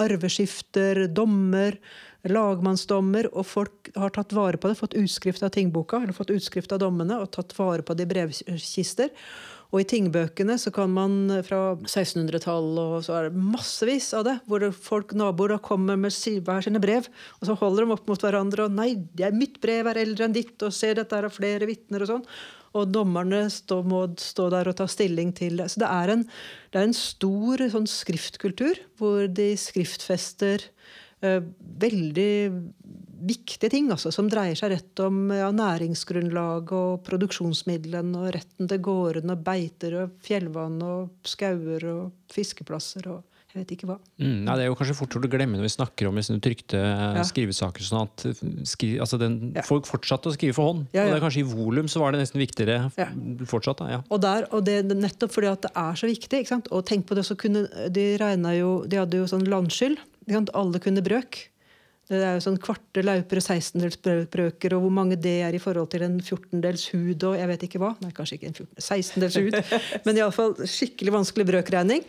arveskifter, 0.00 1.04
dommer, 1.12 1.76
lagmannsdommer, 2.28 3.28
og 3.34 3.46
folk 3.46 3.92
har 3.98 4.14
tatt 4.16 4.32
vare 4.36 4.60
på 4.60 4.70
det, 4.70 4.78
fått 4.80 4.96
utskrift 4.98 5.44
av 5.44 5.52
tingboka, 5.54 6.00
eller 6.00 6.16
fått 6.16 6.32
utskrift 6.34 6.72
av 6.72 6.80
dommene, 6.82 7.20
og 7.20 7.32
tatt 7.36 7.52
vare 7.58 7.84
på 7.84 7.96
det 7.98 8.08
i 8.08 8.12
brevkister. 8.14 9.12
Og 9.68 9.82
i 9.82 9.86
tingbøkene 9.88 10.54
så 10.56 10.70
kan 10.72 10.92
man 10.94 11.16
fra 11.44 11.74
1600-tallet 11.76 12.92
og 12.96 13.02
så 13.04 13.18
er 13.18 13.26
det 13.28 13.40
massevis 13.52 14.14
av 14.16 14.24
det, 14.24 14.38
hvor 14.48 14.64
folk, 14.72 15.12
naboer 15.12 15.58
kommer 15.64 15.98
med 16.00 16.14
hver 16.46 16.64
sine 16.64 16.80
brev, 16.80 17.10
og 17.40 17.50
så 17.50 17.56
holder 17.60 17.84
de 17.84 17.96
opp 17.96 18.08
mot 18.08 18.24
hverandre 18.24 18.64
og 18.64 18.72
'Nei, 18.72 18.94
mitt 19.36 19.60
brev 19.60 19.90
er 19.90 20.00
eldre 20.00 20.24
enn 20.24 20.36
ditt', 20.36 20.62
og 20.64 20.72
'ser 20.72 20.96
dette 20.96 21.12
er 21.12 21.28
flere 21.28 21.68
vitner', 21.68 22.00
og 22.00 22.08
sånn. 22.08 22.24
Og 22.76 22.88
dommerne 22.92 23.48
stå, 23.52 23.82
må 23.84 24.06
stå 24.16 24.48
der 24.52 24.68
og 24.68 24.76
ta 24.76 24.86
stilling 24.86 25.32
til 25.36 25.56
det. 25.56 25.70
Så 25.72 25.80
det 25.80 25.88
er 25.88 26.12
en, 26.12 26.24
det 26.72 26.80
er 26.80 26.88
en 26.88 26.96
stor 26.96 27.64
sånn 27.72 27.88
skriftkultur 27.88 28.76
hvor 29.00 29.26
de 29.28 29.56
skriftfester 29.56 30.64
uh, 31.24 31.40
veldig 31.80 32.34
viktige 33.18 33.70
ting 33.72 33.90
altså, 33.94 34.12
som 34.14 34.28
dreier 34.30 34.58
seg 34.58 34.72
rett 34.74 35.02
om 35.04 35.32
ja, 35.34 35.48
næringsgrunnlag 35.54 36.72
og 36.76 37.00
produksjonsmidlene 37.06 38.22
og 38.22 38.34
retten 38.36 38.70
til 38.70 38.84
gårdene 38.84 39.34
og 39.34 39.42
beiter 39.46 39.96
og 40.04 40.14
fjellvann 40.24 40.78
og 40.84 41.28
skauer 41.28 41.88
og 41.92 42.32
fiskeplasser 42.32 43.10
og 43.12 43.24
jeg 43.48 43.62
vet 43.62 43.70
ikke 43.78 43.86
hva. 43.88 43.94
Mm, 44.20 44.42
nei, 44.44 44.54
det 44.58 44.64
er 44.66 44.68
jo 44.68 44.76
kanskje 44.76 44.94
fort 44.98 45.14
gjort 45.16 45.24
å 45.24 45.30
glemme 45.32 45.56
når 45.56 45.64
vi 45.64 45.70
snakker 45.72 46.10
om 46.10 46.18
liksom, 46.20 46.36
trykte 46.44 46.78
ja. 46.78 47.22
skrivesaker. 47.24 47.86
sånn 47.86 48.04
at 48.04 48.24
skri, 48.68 48.90
altså 49.00 49.16
den, 49.20 49.38
ja. 49.56 49.64
Folk 49.64 49.88
fortsatte 49.88 50.28
å 50.28 50.34
skrive 50.36 50.54
for 50.58 50.68
hånd. 50.68 50.84
Ja, 50.92 51.06
og 51.08 51.16
det 51.16 51.22
kanskje 51.24 51.40
i 51.40 51.46
volum 51.48 51.88
så 51.88 52.02
var 52.02 52.12
det 52.12 52.20
nesten 52.20 52.42
viktigere 52.42 52.90
fortsatt. 53.48 53.80
Da, 53.80 54.02
og, 54.04 54.20
der, 54.22 54.46
og 54.52 54.66
det 54.68 54.82
nettopp 54.92 55.32
fordi 55.32 55.48
at 55.50 55.64
det 55.64 55.72
er 55.80 55.96
så 55.96 56.10
viktig. 56.10 56.42
Og 56.68 56.84
tenk 56.86 57.08
på 57.08 57.16
det, 57.16 57.24
så 57.24 57.38
kunne, 57.40 57.64
De 57.88 58.10
jo, 58.58 58.72
de 58.84 59.00
hadde 59.00 59.22
jo 59.22 59.30
sånn 59.32 59.48
landskyld. 59.48 60.04
Alle 60.28 60.84
kunne 60.84 61.02
brøk. 61.04 61.46
Det 62.08 62.22
er 62.24 62.38
jo 62.38 62.44
sånn 62.46 62.56
kvarte 62.62 63.02
lauper 63.04 63.40
og 63.40 63.44
sekstendelsbrøker, 63.44 64.74
og 64.76 64.84
hvor 64.84 64.92
mange 64.96 65.18
det 65.20 65.34
er 65.44 65.56
i 65.56 65.60
forhold 65.60 65.90
til 65.92 66.06
en 66.06 66.16
fjortendels 66.24 66.86
hud 66.94 67.26
og 67.28 67.36
jeg 67.36 67.50
vet 67.50 67.66
ikke 67.66 67.80
hva. 67.82 67.90
Nei, 68.00 68.14
kanskje 68.16 68.38
ikke 68.38 68.48
en 68.48 68.70
sekstendels 68.80 69.36
hud, 69.36 69.58
men 70.06 70.20
iallfall 70.20 70.56
skikkelig 70.64 71.18
vanskelig 71.18 71.48
brøkregning. 71.50 72.06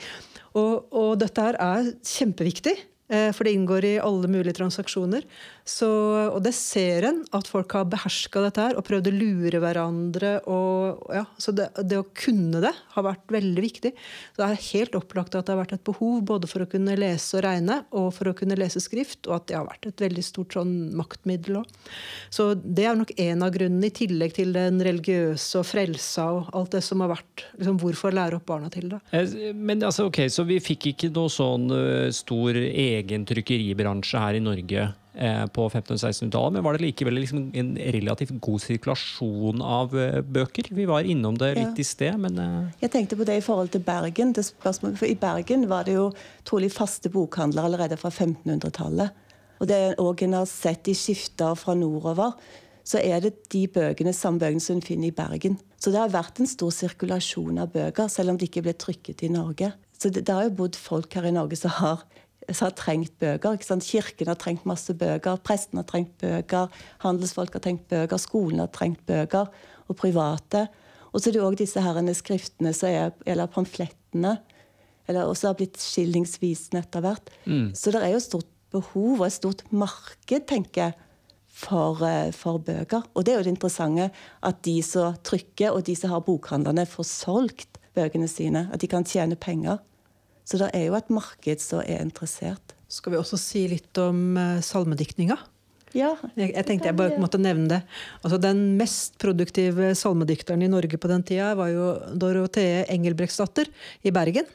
Og, 0.56 0.88
og 0.96 1.12
dette 1.22 1.44
her 1.44 1.60
er 1.60 1.92
kjempeviktig. 2.00 2.78
Eh, 3.10 3.32
for 3.34 3.44
det 3.44 3.56
inngår 3.58 3.86
i 3.86 4.00
alle 4.00 4.28
mulige 4.30 4.54
transaksjoner. 4.60 5.26
Så, 5.66 5.88
og 6.30 6.40
det 6.46 6.54
ser 6.58 7.08
en, 7.10 7.24
at 7.34 7.50
folk 7.50 7.74
har 7.74 7.88
beherska 7.90 8.42
dette 8.46 8.64
her 8.68 8.78
og 8.78 8.86
prøvd 8.86 9.10
å 9.10 9.14
lure 9.16 9.62
hverandre. 9.62 10.34
Og, 10.50 11.02
ja, 11.14 11.24
så 11.42 11.54
det, 11.58 11.72
det, 11.82 11.98
å 11.98 12.08
kunne 12.18 12.62
det 12.62 12.74
har 12.94 13.06
vært 13.06 13.34
veldig 13.34 13.64
viktig. 13.66 13.92
Så 14.34 14.42
det 14.44 14.48
er 14.48 14.68
helt 14.68 14.98
opplagt 14.98 15.38
at 15.38 15.48
det 15.48 15.56
har 15.56 15.62
vært 15.64 15.76
et 15.80 15.86
behov 15.90 16.22
både 16.30 16.50
for 16.50 16.66
å 16.66 16.70
kunne 16.70 16.98
lese 17.00 17.40
og 17.40 17.46
regne 17.46 17.80
og 17.98 18.12
for 18.18 18.30
å 18.30 18.36
kunne 18.38 18.58
lese 18.60 18.82
skrift, 18.84 19.26
og 19.26 19.40
at 19.40 19.50
det 19.50 19.58
har 19.58 19.68
vært 19.68 19.90
et 19.90 20.06
veldig 20.06 20.26
stort 20.26 20.58
sånn 20.58 20.74
maktmiddel 20.98 21.62
òg. 21.64 21.76
Så 22.34 22.52
det 22.62 22.86
er 22.86 22.98
nok 22.98 23.16
en 23.18 23.46
av 23.46 23.54
grunnene, 23.56 23.90
i 23.90 23.96
tillegg 23.96 24.36
til 24.36 24.52
den 24.54 24.82
religiøse 24.86 25.62
og 25.62 25.66
frelsa 25.66 26.28
og 26.36 26.50
alt 26.54 26.76
det 26.76 26.84
som 26.86 27.02
har 27.02 27.14
vært 27.16 27.46
liksom, 27.58 27.78
Hvorfor 27.80 28.14
lære 28.14 28.38
opp 28.38 28.46
barna 28.50 28.68
til 28.74 28.90
det? 28.92 29.00
Eh, 29.16 29.54
men 29.56 29.82
altså, 29.88 30.10
ok, 30.10 30.26
Så 30.30 30.44
vi 30.46 30.60
fikk 30.62 30.92
ikke 30.92 31.10
noe 31.16 31.32
sånn 31.32 31.70
uh, 31.72 32.10
stor 32.14 32.58
egen 32.60 32.99
egen 33.00 33.26
trykkeribransje 33.28 34.22
her 34.22 34.38
i 34.38 34.42
Norge 34.44 34.84
eh, 35.14 35.46
på 35.56 35.66
1500-1600-tallet, 35.68 36.56
men 36.58 36.66
var 36.66 36.78
det 36.78 36.86
likevel 36.86 37.20
liksom 37.20 37.50
en 37.58 37.72
relativt 37.96 38.36
god 38.44 38.64
sirkulasjon 38.64 39.64
av 39.66 39.96
eh, 39.98 40.20
bøker? 40.22 40.72
Vi 40.76 40.88
var 40.90 41.08
innom 41.08 41.38
det 41.40 41.54
litt 41.58 41.80
ja. 41.80 41.84
i 41.84 41.88
sted, 41.88 42.20
men 42.22 42.40
eh, 42.44 42.86
Jeg 42.86 42.94
tenkte 42.96 43.20
på 43.20 43.28
det 43.28 43.40
i 43.40 43.46
forhold 43.46 43.74
til 43.76 43.84
Bergen. 43.86 44.36
for 44.36 45.08
I 45.08 45.18
Bergen 45.20 45.68
var 45.72 45.90
det 45.90 45.98
jo 45.98 46.12
trolig 46.48 46.72
faste 46.76 47.10
bokhandler 47.10 47.70
allerede 47.70 47.98
fra 47.98 48.10
1500-tallet. 48.10 49.26
Og 49.60 49.68
det 49.68 50.00
òg 50.00 50.24
en 50.24 50.40
har 50.40 50.48
sett 50.48 50.88
i 50.88 50.96
skifter 50.96 51.56
fra 51.60 51.76
nordover, 51.76 52.38
så 52.90 53.02
er 53.04 53.22
det 53.22 53.36
de 53.54 53.66
bøkene, 53.70 54.14
samme 54.16 54.40
bøkene 54.42 54.64
som 54.64 54.80
en 54.80 54.86
finner 54.86 55.12
i 55.12 55.16
Bergen. 55.16 55.60
Så 55.80 55.92
det 55.94 56.00
har 56.02 56.14
vært 56.14 56.40
en 56.42 56.50
stor 56.50 56.72
sirkulasjon 56.74 57.60
av 57.62 57.74
bøker, 57.76 58.10
selv 58.12 58.34
om 58.34 58.40
de 58.40 58.48
ikke 58.50 58.64
ble 58.66 58.74
trykket 58.74 59.24
i 59.28 59.32
Norge. 59.34 59.72
Så 60.00 60.10
det, 60.10 60.24
det 60.28 60.36
har 60.36 60.48
jo 60.48 60.56
bodd 60.62 60.80
folk 60.80 61.14
her 61.16 61.28
i 61.28 61.36
Norge 61.36 61.60
som 61.60 61.76
har 61.76 62.06
har 62.48 62.76
trengt 62.78 63.16
bøker. 63.22 63.58
Kirken 63.84 64.28
har 64.32 64.38
trengt 64.40 64.66
masse 64.66 64.94
bøker, 64.94 65.42
presten 65.44 65.82
har 65.82 65.88
trengt 65.90 66.16
bøker, 66.22 66.70
handelsfolk 67.04 67.54
har 67.54 67.64
trengt 67.66 67.88
bøker, 67.92 68.18
skolen 68.18 68.64
har 68.64 68.72
trengt 68.74 69.06
bøker, 69.06 69.50
og 69.90 69.98
private. 69.98 70.68
Og 71.12 71.22
så 71.22 71.30
er 71.30 71.36
det 71.36 71.44
òg 71.44 71.58
disse 71.60 71.82
herrene 71.82 72.14
skriftene 72.18 72.74
er, 72.86 73.12
eller 73.26 73.50
pamflettene, 73.50 74.38
eller 75.10 75.26
også 75.26 75.50
har 75.50 75.58
blitt 75.58 75.80
skillingsvisene 75.82 76.84
etter 76.84 77.02
hvert. 77.02 77.30
Mm. 77.50 77.72
Så 77.74 77.94
det 77.94 78.04
er 78.06 78.14
jo 78.14 78.22
stort 78.22 78.50
behov 78.74 79.20
og 79.20 79.26
et 79.28 79.38
stort 79.40 79.64
marked, 79.74 80.46
tenker 80.50 80.90
jeg, 80.90 80.98
for, 81.60 81.98
eh, 82.06 82.32
for, 82.32 82.62
bøker. 82.62 83.04
Og 83.16 83.26
det 83.26 83.34
er 83.34 83.40
jo 83.40 83.48
det 83.48 83.56
interessante 83.56 84.12
at 84.46 84.62
de 84.64 84.78
som 84.86 85.18
trykker, 85.26 85.74
og 85.74 85.84
de 85.86 85.96
som 85.98 86.14
har 86.14 86.24
bokhandlene, 86.24 86.86
får 86.88 87.08
solgt 87.10 87.80
bøkene 87.98 88.30
sine. 88.30 88.70
At 88.72 88.82
de 88.82 88.88
kan 88.88 89.04
tjene 89.04 89.36
penger. 89.36 89.82
Så 90.50 90.58
det 90.58 90.72
er 90.74 90.88
jo 90.88 90.98
et 90.98 91.14
marked 91.14 91.62
som 91.62 91.84
er 91.84 92.02
interessert. 92.02 92.74
Skal 92.90 93.14
vi 93.14 93.20
også 93.20 93.38
si 93.38 93.68
litt 93.70 93.98
om 94.02 94.34
uh, 94.34 94.62
salmediktninga? 94.66 95.38
Ja, 95.94 96.12
jeg, 96.38 96.52
jeg, 96.54 96.66
tenkte 96.68 96.90
jeg 96.90 96.98
bare 96.98 97.18
måtte 97.22 97.40
nevne 97.42 97.66
det. 97.70 97.80
Altså, 98.22 98.38
den 98.42 98.60
mest 98.78 99.16
produktive 99.22 99.92
salmedikteren 99.98 100.62
i 100.62 100.70
Norge 100.70 101.00
på 101.02 101.10
den 101.10 101.24
tida 101.26 101.52
var 101.58 101.72
jo 101.74 101.88
Dorothee 102.14 102.84
Engelbrektsdatter 102.94 103.70
i 104.06 104.14
Bergen. 104.14 104.50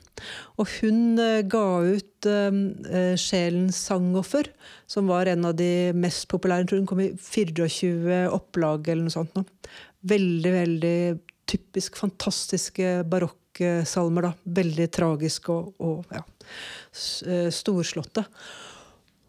Og 0.59 0.70
hun 0.80 1.18
uh, 1.18 1.42
ga 1.46 1.64
ut 1.87 2.30
uh, 2.30 3.14
Sjelens 3.18 3.78
sangoffer, 3.87 4.50
som 4.90 5.11
var 5.11 5.30
en 5.30 5.46
av 5.50 5.54
de 5.59 5.92
mest 5.94 6.26
populære. 6.30 6.66
Jeg 6.66 6.72
tror 6.72 6.83
hun 6.83 6.90
kom 6.90 7.04
i 7.07 7.12
24 7.18 8.24
opplag 8.35 8.90
eller 8.90 9.07
noe 9.07 9.14
sånt. 9.14 9.38
Nå. 9.38 9.46
Veldig, 10.11 10.54
veldig 10.59 10.98
typisk 11.50 12.02
fantastiske 12.02 12.98
barokk 13.11 13.38
rocksalmer. 13.60 14.22
da, 14.22 14.32
Veldig 14.44 14.90
tragiske 14.90 15.52
og, 15.52 15.74
og 15.78 16.04
ja, 16.12 16.22
eh, 17.26 17.50
storslåtte. 17.50 18.24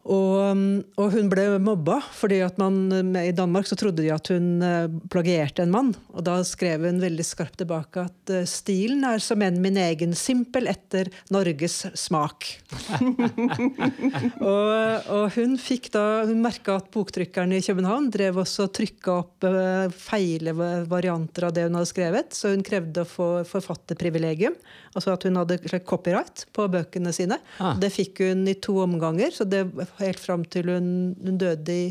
Og, 0.06 0.84
og, 1.02 1.08
hun 1.16 1.30
ble 1.32 1.48
mobba, 1.66 1.98
fordi 2.14 2.38
at 2.46 2.60
man 2.62 3.16
i 3.18 3.34
Danmark 3.34 3.66
så 3.66 3.78
trodde 3.80 4.04
de 4.04 4.12
at 4.14 4.30
hun 4.30 4.62
uh, 4.62 4.86
plagierte 5.10 5.64
en 5.66 5.74
mann. 5.74 5.90
Og 6.14 6.22
da 6.28 6.36
skrev 6.46 6.86
hun 6.86 7.02
veldig 7.02 7.26
skarpt 7.26 7.58
tilbake 7.64 8.04
at 8.06 8.34
uh, 8.34 8.44
stilen 8.46 9.02
er 9.10 9.24
som 9.24 9.42
en 9.42 9.58
min 9.64 9.80
egen, 9.82 10.14
simpel 10.14 10.70
etter 10.70 11.10
Norges 11.34 11.88
smak. 11.98 12.52
og, 14.46 14.70
og, 15.10 15.26
hun 15.40 15.58
fikk 15.58 15.90
da, 15.98 16.06
hun 16.30 16.44
merka 16.46 16.78
at 16.78 16.92
boktrykkeren 16.94 17.58
i 17.58 17.64
København 17.66 18.12
drev 18.14 18.44
også 18.46 18.70
trykka 18.78 19.18
opp 19.24 19.50
uh, 19.50 19.90
feile 19.90 20.54
varianter 20.86 21.50
av 21.50 21.58
det 21.58 21.66
hun 21.66 21.80
hadde 21.80 21.90
skrevet, 21.96 22.38
så 22.38 22.54
hun 22.54 22.66
krevde 22.66 23.02
å 23.02 23.10
få 23.10 23.30
forfatterprivilegium. 23.50 24.54
Altså 24.96 25.14
at 25.16 25.26
hun 25.28 25.36
hadde 25.40 25.60
copyright 25.84 26.46
på 26.56 26.68
bøkene 26.72 27.12
sine. 27.16 27.38
Ah. 27.60 27.76
Det 27.80 27.92
fikk 27.94 28.24
hun 28.24 28.46
i 28.48 28.56
to 28.64 28.78
omganger. 28.84 29.34
så 29.36 29.44
det 29.44 29.66
helt 30.00 30.22
fram 30.22 30.46
til 30.48 30.72
hun, 30.72 31.16
hun, 31.20 31.38
døde 31.42 31.72
i 31.72 31.88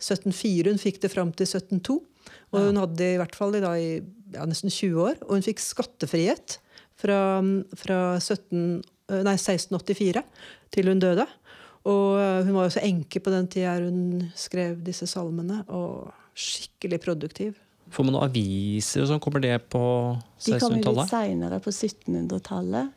1704. 0.00 0.72
Hun 0.72 0.82
fikk 0.82 1.02
det 1.04 1.12
fram 1.14 1.32
til 1.32 1.46
1702. 1.46 1.98
Og 2.52 2.64
hun 2.66 2.80
hadde 2.80 2.98
det 2.98 3.12
i 3.14 3.20
hvert 3.20 3.36
fall 3.36 3.54
i, 3.56 3.62
da, 3.62 3.72
i 3.78 4.00
ja, 4.34 4.46
nesten 4.48 4.72
20 4.72 5.04
år. 5.04 5.20
Og 5.26 5.36
hun 5.36 5.46
fikk 5.46 5.62
skattefrihet 5.62 6.58
fra, 6.98 7.20
fra 7.78 8.00
17, 8.18 8.82
nei, 9.22 9.36
1684 9.38 10.24
til 10.74 10.90
hun 10.90 11.02
døde. 11.02 11.28
Og 11.88 12.18
hun 12.18 12.52
var 12.56 12.66
jo 12.66 12.72
også 12.72 12.84
enke 12.84 13.22
på 13.22 13.32
den 13.32 13.46
tida 13.48 13.78
hun 13.80 14.26
skrev 14.36 14.82
disse 14.84 15.06
salmene. 15.08 15.62
Og 15.70 16.10
skikkelig 16.38 17.00
produktiv. 17.02 17.56
Får 17.94 18.06
man 18.06 18.16
noen 18.16 18.28
aviser 18.28 19.04
og 19.04 19.10
sånn? 19.10 19.20
Kommer 19.22 19.42
det 19.44 19.54
på 19.72 19.82
1600-tallet? 20.38 20.48
De 20.48 20.62
kommer 20.62 20.96
litt 20.98 21.12
seinere, 21.12 21.60
på 21.64 21.72
1700-tallet. 21.74 22.90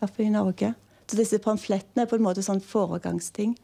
Iallfall 0.00 0.26
i 0.26 0.32
Norge. 0.34 0.72
Så 1.04 1.18
disse 1.20 1.40
pamflettene 1.44 2.04
er 2.04 2.10
på 2.10 2.18
en 2.18 2.26
måte 2.26 2.44
sånn 2.44 2.62
foregangsting. 2.64 3.54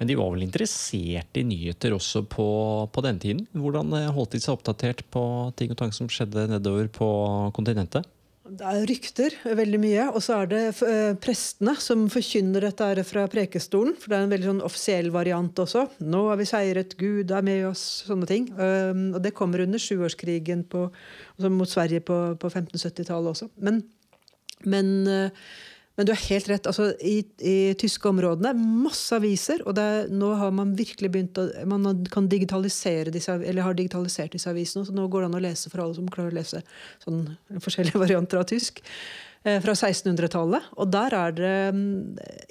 Men 0.00 0.08
de 0.08 0.16
var 0.18 0.32
vel 0.34 0.44
interessert 0.46 1.38
i 1.38 1.44
nyheter 1.46 1.94
også 1.94 2.24
på, 2.26 2.46
på 2.92 3.04
den 3.04 3.20
tiden? 3.22 3.44
Hvordan 3.54 3.92
holdt 4.16 4.34
de 4.34 4.40
seg 4.42 4.56
oppdatert 4.56 5.04
på 5.14 5.22
ting 5.58 5.72
og 5.74 5.78
tang 5.78 5.92
som 5.94 6.08
skjedde 6.10 6.48
nedover 6.50 6.88
på 6.92 7.08
kontinentet? 7.56 8.08
Det 8.42 8.66
er 8.66 8.84
rykter 8.90 9.34
veldig 9.54 9.78
mye. 9.78 10.04
Og 10.10 10.22
så 10.24 10.40
er 10.42 10.48
det 10.50 10.62
uh, 10.82 11.14
prestene 11.22 11.76
som 11.80 12.08
forkynner 12.10 12.66
dette 12.66 13.04
fra 13.06 13.26
prekestolen. 13.30 13.94
For 14.00 14.10
det 14.10 14.18
er 14.18 14.26
en 14.26 14.32
veldig 14.34 14.48
sånn 14.50 14.64
offisiell 14.66 15.10
variant 15.14 15.62
også. 15.62 15.86
'Nå 16.02 16.24
har 16.28 16.40
vi 16.40 16.48
seiret, 16.50 16.96
Gud 16.98 17.30
er 17.30 17.46
med 17.46 17.68
oss', 17.70 18.02
sånne 18.08 18.28
ting. 18.28 18.50
Uh, 18.58 19.14
og 19.14 19.20
det 19.22 19.34
kommer 19.38 19.62
under 19.62 19.82
sjuårskrigen 19.82 20.66
på, 20.66 20.88
altså 21.36 21.52
mot 21.54 21.70
Sverige 21.70 22.02
på, 22.02 22.18
på 22.34 22.50
1570-tallet 22.50 23.36
også. 23.36 23.48
Men, 23.62 23.84
men 24.66 24.90
uh, 25.06 25.46
men 25.96 26.08
du 26.08 26.12
har 26.14 26.22
helt 26.24 26.48
rett. 26.48 26.66
altså 26.66 26.90
I, 27.04 27.18
i 27.38 27.56
tyske 27.78 28.08
områdene 28.08 28.54
masse 28.56 29.12
aviser. 29.16 29.60
Og 29.68 29.76
er, 29.78 30.06
nå 30.08 30.30
har 30.40 30.54
man 30.56 30.72
virkelig 30.78 31.10
begynt 31.12 31.40
å 31.40 31.48
Man 31.68 32.06
kan 32.12 32.30
digitalisere 32.32 33.12
disse, 33.12 33.34
eller 33.36 33.66
har 33.66 33.76
digitalisert 33.76 34.32
disse 34.32 34.48
avisene. 34.50 34.86
Så 34.88 34.96
nå 34.96 35.04
går 35.12 35.24
det 35.24 35.28
an 35.30 35.40
å 35.40 35.42
lese 35.44 35.72
for 35.72 35.84
alle 35.84 35.98
som 35.98 36.08
klarer 36.12 36.32
å 36.32 36.38
lese 36.38 36.62
sånn, 37.04 37.26
forskjellige 37.60 38.00
varianter 38.04 38.40
av 38.40 38.48
tysk. 38.48 38.80
Eh, 39.42 39.58
fra 39.58 39.74
1600-tallet. 39.74 40.72
Og 40.78 40.90
der 40.94 41.16
er 41.18 41.36
det 41.36 41.54
um, 41.74 41.84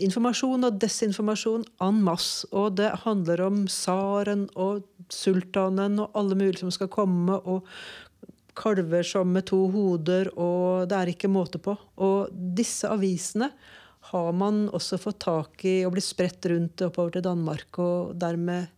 informasjon 0.04 0.68
og 0.68 0.80
desinformasjon 0.84 1.66
en 1.82 2.02
masse. 2.06 2.46
Og 2.52 2.76
det 2.78 2.92
handler 3.06 3.46
om 3.48 3.64
tsaren 3.72 4.50
og 4.60 4.84
sultanen 5.12 6.02
og 6.04 6.18
alle 6.20 6.38
mulige 6.38 6.62
som 6.62 6.74
skal 6.74 6.92
komme. 6.92 7.40
og 7.42 7.66
kalver 8.58 9.06
som 9.08 9.30
med 9.34 9.48
to 9.50 9.60
hoder, 9.74 10.32
og 10.40 10.90
det 10.90 10.98
er 10.98 11.12
ikke 11.14 11.32
måte 11.32 11.62
på. 11.62 11.76
Og 12.02 12.32
disse 12.32 12.90
avisene 12.90 13.52
har 14.12 14.32
man 14.34 14.66
også 14.74 15.00
fått 15.02 15.22
tak 15.24 15.66
i 15.70 15.82
og 15.86 15.94
blitt 15.96 16.08
spredt 16.08 16.48
rundt 16.52 16.84
oppover 16.88 17.16
til 17.16 17.26
Danmark 17.26 17.78
og 17.84 18.16
dermed 18.20 18.72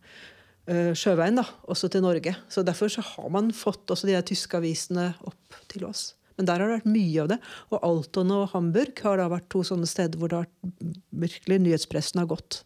uh, 0.68 0.92
sjøveien 0.96 1.40
da, 1.40 1.46
også 1.70 1.90
til 1.92 2.04
Norge. 2.04 2.34
Så 2.48 2.64
Derfor 2.66 2.92
så 2.92 3.04
har 3.06 3.32
man 3.32 3.50
fått 3.56 3.90
også 3.90 4.10
de 4.10 4.20
tyske 4.26 4.60
avisene 4.60 5.12
opp 5.24 5.58
til 5.72 5.88
oss. 5.88 6.12
Men 6.36 6.48
der 6.48 6.58
har 6.58 6.68
det 6.68 6.80
vært 6.80 6.92
mye 6.92 7.24
av 7.24 7.30
det. 7.30 7.40
Og 7.70 7.82
Alton 7.86 8.32
og 8.34 8.48
Hamburg 8.52 9.02
har 9.06 9.20
da 9.20 9.30
vært 9.30 9.50
to 9.54 9.62
sånne 9.66 9.88
steder 9.88 10.18
hvor 10.18 10.32
det 10.32 10.42
har 10.42 10.94
virkelig 11.24 11.60
nyhetspressen 11.62 12.20
har 12.20 12.30
gått. 12.30 12.64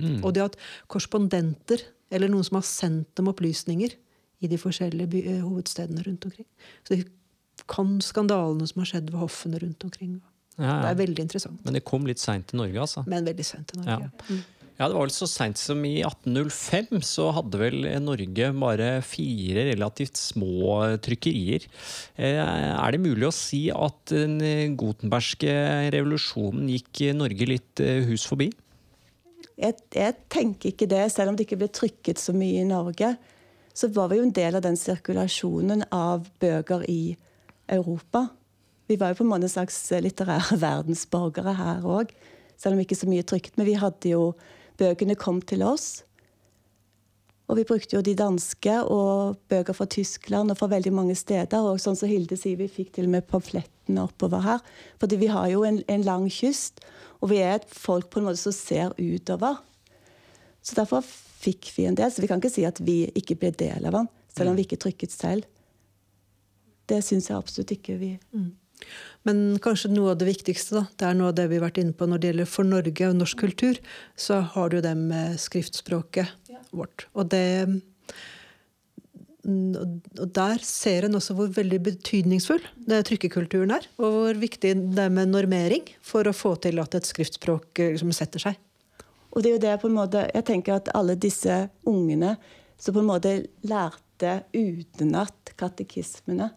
Mm. 0.00 0.22
Og 0.24 0.32
de 0.32 0.40
har 0.40 0.48
hatt 0.48 0.62
korrespondenter 0.90 1.84
eller 2.12 2.32
noen 2.32 2.46
som 2.46 2.58
har 2.58 2.66
sendt 2.66 3.12
dem 3.18 3.28
opplysninger 3.30 3.94
i 4.42 4.50
de 4.50 4.58
forskjellige 4.60 5.08
by, 5.14 5.22
eh, 5.32 5.40
hovedstedene 5.46 6.04
rundt 6.06 6.26
omkring. 6.28 6.48
Så 6.86 6.96
de 6.98 7.04
kan 7.70 7.98
skandalene 8.02 8.66
som 8.68 8.82
har 8.82 8.90
skjedd 8.90 9.10
ved 9.12 9.20
hoffene 9.22 9.60
rundt 9.62 9.84
omkring. 9.86 10.16
Ja, 10.58 10.80
Det 10.82 10.90
er 10.90 11.06
veldig 11.06 11.22
interessant. 11.24 11.60
Men 11.64 11.74
det 11.78 11.84
kom 11.88 12.04
litt 12.06 12.20
seint 12.20 12.48
til 12.50 12.58
Norge, 12.60 12.76
altså. 12.82 13.06
Men 13.08 13.24
veldig 13.24 13.44
sent 13.44 13.68
til 13.72 13.82
Ja. 13.86 13.96
Norge. 13.96 14.10
Mm. 14.28 14.42
Ja, 14.80 14.88
det 14.88 14.96
var 14.96 15.04
vel 15.06 15.12
så 15.14 15.28
seint 15.28 15.58
som 15.60 15.84
i 15.84 16.00
1805 16.02 17.02
så 17.04 17.28
hadde 17.32 17.58
vel 17.60 17.84
Norge 18.02 18.48
bare 18.58 18.88
fire 19.04 19.66
relativt 19.70 20.16
små 20.18 20.98
trykkerier. 20.98 21.66
Eh, 22.18 22.40
Er 22.82 22.90
det 22.90 23.00
mulig 23.00 23.28
å 23.28 23.32
si 23.32 23.70
at 23.70 24.06
den 24.06 24.40
gotenbergske 24.76 25.92
revolusjonen 25.92 26.68
gikk 26.72 27.14
Norge 27.14 27.46
litt 27.46 27.80
eh, 27.80 28.02
hus 28.08 28.26
forbi? 28.26 28.50
Jeg, 29.58 29.76
jeg 29.94 30.16
tenker 30.32 30.72
ikke 30.72 30.88
det, 30.88 31.12
selv 31.12 31.28
om 31.30 31.36
det 31.36 31.46
ikke 31.46 31.58
ble 31.60 31.68
trykket 31.68 32.18
så 32.18 32.32
mye 32.34 32.62
i 32.62 32.66
Norge. 32.66 33.16
Så 33.74 33.88
var 33.96 34.10
vi 34.10 34.20
jo 34.20 34.26
en 34.26 34.34
del 34.36 34.56
av 34.58 34.64
den 34.64 34.76
sirkulasjonen 34.76 35.86
av 35.94 36.28
bøker 36.42 36.84
i 36.90 37.16
Europa. 37.72 38.26
Vi 38.90 38.98
var 39.00 39.12
jo 39.12 39.22
på 39.22 39.28
en 39.32 39.48
slags 39.48 39.78
litterære 40.04 40.58
verdensborgere 40.60 41.54
her 41.56 41.86
òg, 41.86 42.12
selv 42.56 42.76
om 42.76 42.82
ikke 42.82 42.98
så 42.98 43.08
mye 43.08 43.24
trygt. 43.24 43.56
Men 43.56 43.68
vi 43.70 43.78
hadde 43.80 44.12
jo 44.12 44.32
Bøkene 44.80 45.14
kom 45.20 45.42
til 45.44 45.62
oss. 45.66 46.02
Og 47.50 47.58
vi 47.58 47.66
brukte 47.68 47.98
jo 47.98 48.02
de 48.04 48.14
danske 48.16 48.78
og 48.88 49.36
bøker 49.52 49.76
fra 49.76 49.86
Tyskland 49.90 50.52
og 50.52 50.58
fra 50.58 50.70
veldig 50.72 50.92
mange 50.96 51.16
steder. 51.18 51.60
Og 51.60 51.82
sånn 51.82 51.98
som 51.98 52.08
Hilde 52.08 52.38
sier, 52.40 52.56
vi 52.56 52.70
fikk 52.70 52.94
til 52.96 53.10
og 53.10 53.16
med 53.16 53.26
pamflettene 53.28 54.06
oppover 54.06 54.44
her. 54.46 54.62
Fordi 55.02 55.18
vi 55.20 55.28
har 55.32 55.50
jo 55.52 55.66
en, 55.68 55.82
en 55.92 56.06
lang 56.06 56.28
kyst, 56.32 56.80
og 57.20 57.32
vi 57.34 57.42
er 57.44 57.58
et 57.58 57.68
folk 57.68 58.08
på 58.10 58.22
en 58.22 58.30
måte 58.30 58.40
som 58.40 58.56
ser 58.56 58.96
utover. 58.96 59.60
Så 60.64 60.78
derfor 60.78 61.04
fikk 61.42 61.70
vi 61.76 61.86
en 61.88 61.98
del. 61.98 62.12
Så 62.12 62.22
vi 62.24 62.30
kan 62.30 62.42
ikke 62.42 62.54
si 62.54 62.64
at 62.68 62.80
vi 62.84 63.04
ikke 63.18 63.38
ble 63.40 63.52
del 63.58 63.88
av 63.88 63.98
den, 63.98 64.10
selv 64.36 64.52
om 64.52 64.58
vi 64.58 64.66
ikke 64.66 64.80
trykket 64.82 65.14
selv. 65.14 65.46
Det 66.90 67.00
syns 67.04 67.30
jeg 67.30 67.38
absolutt 67.38 67.72
ikke 67.76 67.94
vi 68.00 68.16
Men 69.22 69.60
kanskje 69.62 69.92
noe 69.92 70.10
av 70.12 70.18
det 70.18 70.26
viktigste, 70.26 70.74
da, 70.74 70.82
det 70.98 71.06
er 71.06 71.14
noe 71.14 71.30
av 71.30 71.36
det 71.38 71.46
vi 71.50 71.60
har 71.60 71.68
vært 71.68 71.78
inne 71.78 71.94
på 71.94 72.08
når 72.10 72.18
det 72.18 72.32
gjelder 72.32 72.50
for 72.50 72.66
Norge 72.66 73.08
og 73.08 73.18
norsk 73.20 73.38
kultur, 73.44 73.78
så 74.18 74.40
har 74.56 74.72
du 74.72 74.80
det 74.82 74.96
med 74.98 75.38
skriftspråket 75.38 76.50
vårt. 76.74 77.06
Og 77.14 77.30
det 77.30 77.46
og 79.42 80.28
der 80.36 80.60
ser 80.62 81.08
en 81.08 81.18
også 81.18 81.34
hvor 81.34 81.48
veldig 81.50 81.80
betydningsfull 81.82 82.62
det 82.86 83.00
trykkekulturen 83.08 83.74
er. 83.74 83.88
Og 83.98 84.14
hvor 84.14 84.38
viktig 84.38 84.74
det 84.94 85.02
er 85.02 85.14
med 85.14 85.32
normering 85.32 85.88
for 86.06 86.28
å 86.28 86.34
få 86.36 86.54
til 86.62 86.78
at 86.78 86.94
et 86.94 87.08
skriftspråk 87.08 87.82
eh, 87.82 87.94
liksom 87.96 88.12
setter 88.14 88.44
seg. 88.44 88.60
Og 89.32 89.42
det 89.42 89.50
er 89.50 89.56
jo 89.56 89.62
det 89.64 89.76
på 89.80 89.88
en 89.88 89.96
måte 89.96 90.26
Jeg 90.28 90.44
tenker 90.48 90.76
at 90.76 90.90
alle 90.96 91.16
disse 91.16 91.54
ungene 91.88 92.36
som 92.78 92.94
på 92.94 93.02
en 93.02 93.08
måte 93.08 93.36
lærte 93.68 94.42
utenat 94.52 95.54
katekismene 95.58 96.50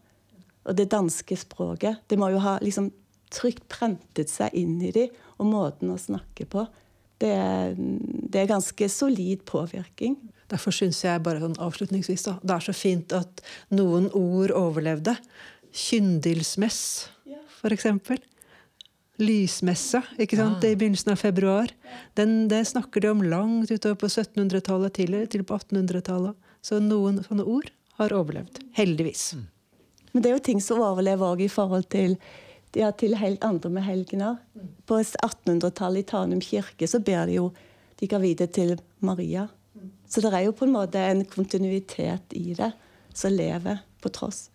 og 0.66 0.78
det 0.78 0.90
danske 0.92 1.38
språket 1.38 2.02
Det 2.10 2.18
må 2.20 2.32
jo 2.34 2.42
ha 2.44 2.58
liksom 2.64 2.92
trygt 3.36 3.66
prentet 3.72 4.32
seg 4.32 4.54
inn 4.56 4.78
i 4.86 4.92
dem, 4.96 5.14
og 5.42 5.50
måten 5.50 5.90
å 5.92 5.98
snakke 6.00 6.46
på. 6.48 6.62
Det 7.20 7.32
er, 7.36 7.74
det 7.76 8.40
er 8.40 8.48
ganske 8.48 8.88
solid 8.88 9.42
påvirkning. 9.50 10.14
Derfor 10.52 10.72
syns 10.76 11.02
jeg 11.04 11.24
bare 11.26 11.42
sånn 11.42 11.58
avslutningsvis 11.60 12.28
da, 12.30 12.36
det 12.46 12.56
er 12.56 12.64
så 12.64 12.76
fint 12.78 13.16
at 13.18 13.42
noen 13.76 14.08
ord 14.16 14.54
overlevde. 14.56 15.18
Kyndilsmess, 15.76 16.80
for 17.58 17.76
Lysmesse 19.22 20.02
ikke 20.20 20.38
sant? 20.40 20.60
Det 20.62 20.70
er 20.70 20.76
i 20.76 20.80
begynnelsen 20.80 21.14
av 21.14 21.20
februar. 21.22 21.72
Den, 22.20 22.48
det 22.52 22.66
snakker 22.68 23.04
de 23.04 23.12
om 23.14 23.24
langt 23.24 23.72
utover 23.72 23.98
på 24.02 24.10
1700-tallet, 24.12 24.96
tidligere 24.98 25.32
til 25.32 25.46
på 25.48 25.58
1800-tallet. 25.58 26.36
Så 26.66 26.82
noen 26.84 27.22
sånne 27.24 27.46
ord 27.48 27.70
har 28.00 28.16
overlevd. 28.16 28.60
Heldigvis. 28.76 29.36
Men 30.12 30.24
det 30.24 30.32
er 30.32 30.36
jo 30.38 30.46
ting 30.48 30.64
som 30.64 30.84
overlever 30.84 31.36
òg 31.36 31.46
i 31.46 31.52
forhold 31.52 31.88
til, 31.94 32.18
ja, 32.76 32.92
til 32.92 33.16
helt 33.20 33.44
andre 33.46 33.72
med 33.72 33.86
helgener. 33.88 34.42
På 34.88 35.00
1800-tallet 35.00 36.04
i 36.04 36.10
Tanum 36.12 36.44
kirke 36.44 36.90
så 36.90 37.00
ber 37.04 37.30
de 37.30 37.40
jo 37.40 37.52
de 38.00 38.10
gravide 38.12 38.48
til 38.52 38.76
Maria. 39.00 39.48
Så 40.12 40.22
det 40.24 40.34
er 40.34 40.46
jo 40.48 40.56
på 40.56 40.68
en 40.68 40.76
måte 40.76 41.00
en 41.00 41.24
kontinuitet 41.28 42.36
i 42.36 42.54
det 42.58 42.72
som 43.16 43.34
lever 43.34 43.80
på 44.04 44.12
tross. 44.14 44.50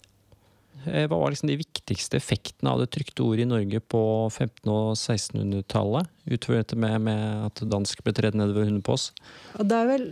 Eh, 0.86 1.06
Hva 1.08 1.16
var 1.16 1.32
liksom 1.32 1.50
de 1.50 1.58
viktigste 1.90 2.18
effektene 2.20 2.72
av 2.72 2.80
det 2.80 2.90
trykte 2.94 3.24
ordet 3.26 3.44
i 3.44 3.50
Norge 3.50 3.80
på 3.82 4.02
1500- 4.30 4.72
og 4.72 4.96
1600-tallet? 4.96 6.10
Utover 6.30 6.62
dette 6.62 6.78
med, 6.78 6.96
med 7.06 7.46
at 7.50 7.62
dansk 7.70 8.04
ble 8.06 8.14
tredd 8.16 8.38
nedover 8.38 8.68
hunden 8.68 8.84
på 8.86 8.96
oss. 8.96 9.10
Og 9.58 9.66
det 9.68 9.78
er 9.78 9.90
vel 9.90 10.10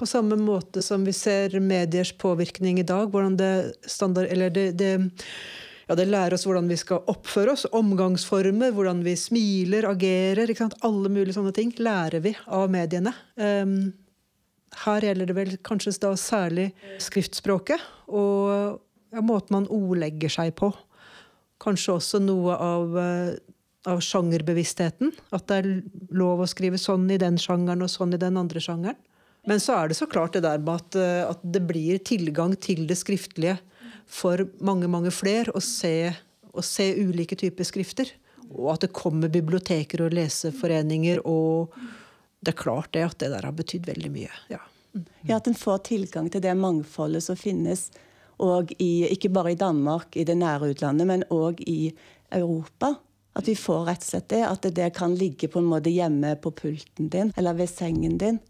på 0.00 0.08
samme 0.08 0.38
måte 0.40 0.80
som 0.84 1.04
vi 1.04 1.12
ser 1.12 1.58
mediers 1.60 2.12
påvirkning 2.16 2.80
i 2.80 2.86
dag. 2.86 3.10
hvordan 3.10 3.36
det 3.36 3.74
standard, 3.84 4.30
eller 4.32 4.50
det, 4.50 4.70
det, 4.80 5.10
ja, 5.88 5.96
det 5.98 6.08
lærer 6.08 6.34
oss 6.34 6.46
hvordan 6.48 6.70
vi 6.70 6.78
skal 6.80 7.04
oppføre 7.10 7.52
oss. 7.52 7.66
Omgangsformer, 7.76 8.72
hvordan 8.72 9.04
vi 9.04 9.16
smiler, 9.16 9.88
agerer. 9.90 10.54
Alle 10.80 11.12
mulige 11.12 11.36
sånne 11.36 11.52
ting 11.56 11.74
lærer 11.78 12.24
vi 12.24 12.34
av 12.46 12.70
mediene. 12.72 13.12
Um, 13.36 13.92
her 14.84 15.04
gjelder 15.04 15.26
det 15.26 15.36
vel 15.36 15.56
kanskje 15.66 15.96
da 16.00 16.14
særlig 16.16 16.70
skriftspråket 17.02 17.82
og 18.06 18.78
ja, 19.10 19.20
måten 19.20 19.56
man 19.56 19.66
ordlegger 19.74 20.30
seg 20.32 20.54
på. 20.58 20.70
Kanskje 21.60 21.96
også 21.98 22.20
noe 22.24 22.56
av, 22.56 22.96
eh, 22.98 23.34
av 23.90 24.00
sjangerbevisstheten. 24.04 25.12
At 25.32 25.46
det 25.50 25.58
er 25.60 25.82
lov 26.10 26.40
å 26.40 26.48
skrive 26.48 26.80
sånn 26.80 27.10
i 27.12 27.18
den 27.20 27.36
sjangeren 27.36 27.82
og 27.84 27.92
sånn 27.92 28.14
i 28.14 28.20
den 28.20 28.36
andre 28.40 28.60
sjangeren. 28.60 28.96
Men 29.48 29.60
så 29.60 29.76
er 29.78 29.88
det 29.88 29.96
så 29.96 30.08
klart 30.08 30.32
det 30.36 30.42
der 30.44 30.58
med 30.58 30.74
at, 30.74 30.96
eh, 30.96 31.28
at 31.28 31.40
det 31.44 31.66
blir 31.66 31.98
tilgang 31.98 32.58
til 32.60 32.86
det 32.86 32.96
skriftlige 32.96 33.58
for 34.06 34.44
mange, 34.60 34.88
mange 34.88 35.12
flere 35.14 35.52
å 35.56 35.62
se, 35.62 36.14
å 36.52 36.64
se 36.64 36.94
ulike 36.96 37.36
typer 37.36 37.64
skrifter. 37.64 38.10
Og 38.50 38.74
at 38.74 38.80
det 38.80 38.92
kommer 38.92 39.30
biblioteker 39.30 40.02
og 40.04 40.12
leseforeninger. 40.12 41.22
Og 41.24 41.72
det 42.42 42.54
er 42.54 42.62
klart 42.62 42.92
det 42.92 43.06
at 43.06 43.18
det 43.18 43.30
der 43.30 43.46
har 43.46 43.52
betydd 43.56 43.86
veldig 43.86 44.12
mye. 44.12 44.34
ja. 44.50 44.60
Ja, 45.22 45.36
At 45.36 45.46
en 45.46 45.54
får 45.54 45.84
tilgang 45.86 46.30
til 46.32 46.42
det 46.42 46.56
mangfoldet 46.58 47.22
som 47.22 47.36
finnes 47.38 47.90
og 48.40 48.72
i, 48.78 49.06
ikke 49.12 49.30
bare 49.32 49.54
i 49.54 49.60
Danmark, 49.60 50.16
i 50.16 50.24
det 50.24 50.38
nære 50.40 50.72
utlandet, 50.74 51.08
men 51.08 51.24
òg 51.34 51.60
i 51.68 51.92
Europa. 52.32 52.94
At 53.38 53.46
vi 53.46 53.54
får 53.54 53.84
rett 53.86 54.04
og 54.04 54.08
slett 54.08 54.30
det. 54.32 54.44
At 54.46 54.70
det, 54.74 54.92
kan 54.96 55.14
ligge 55.16 55.48
på 55.50 55.60
en 55.60 55.68
måte 55.70 55.92
hjemme 55.92 56.34
på 56.42 56.50
pulten 56.56 57.10
din 57.12 57.34
eller 57.38 57.54
ved 57.60 57.70
sengen 57.70 58.16
din. 58.18 58.40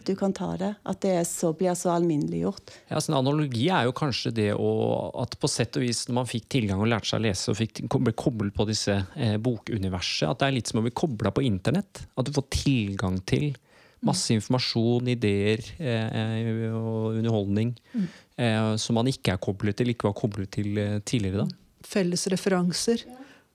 At 0.00 0.08
du 0.08 0.14
kan 0.16 0.32
ta 0.36 0.54
det. 0.60 0.70
At 0.88 1.02
det 1.04 1.16
så, 1.28 1.52
blir 1.56 1.76
så 1.76 1.92
alminneliggjort. 1.92 2.72
Ja, 2.88 3.00
så 3.00 3.12
en 3.12 3.18
analogi 3.20 3.68
er 3.68 3.84
jo 3.88 3.94
kanskje 3.96 4.32
det 4.36 4.48
å, 4.56 4.70
at 5.20 5.36
på 5.40 5.50
sett 5.50 5.76
og 5.76 5.84
vis 5.84 6.06
når 6.08 6.18
man 6.22 6.30
fikk 6.30 6.48
tilgang 6.56 6.80
og 6.80 6.90
lærte 6.92 7.10
seg 7.12 7.20
å 7.20 7.26
lese 7.26 7.52
og 7.52 7.60
fikk, 7.60 7.84
ble 7.94 8.16
koblet 8.16 8.56
på 8.56 8.68
disse 8.70 8.96
eh, 8.96 9.36
bokuniverset, 9.36 10.30
at 10.30 10.40
det 10.40 10.48
er 10.48 10.56
litt 10.56 10.72
som 10.72 10.80
å 10.80 10.86
bli 10.86 10.94
kobla 10.96 11.34
på 11.34 11.44
internett. 11.44 12.06
At 12.16 12.28
du 12.28 12.32
får 12.36 12.48
tilgang 12.54 13.20
til 13.28 13.52
masse 14.04 14.34
informasjon, 14.36 15.10
ideer 15.14 15.62
eh, 15.78 16.70
og 16.74 17.18
underholdning 17.18 17.74
eh, 17.94 18.74
som 18.80 18.98
man 18.98 19.10
ikke 19.10 19.34
er 19.34 19.42
koblet 19.42 19.78
til, 19.78 19.92
ikke 19.92 20.08
var 20.10 20.16
koblet 20.18 20.52
til 20.58 20.78
eh, 20.80 20.98
tidligere. 21.06 21.44
da. 21.44 21.60
Felles 21.84 22.26
referanser 22.32 23.04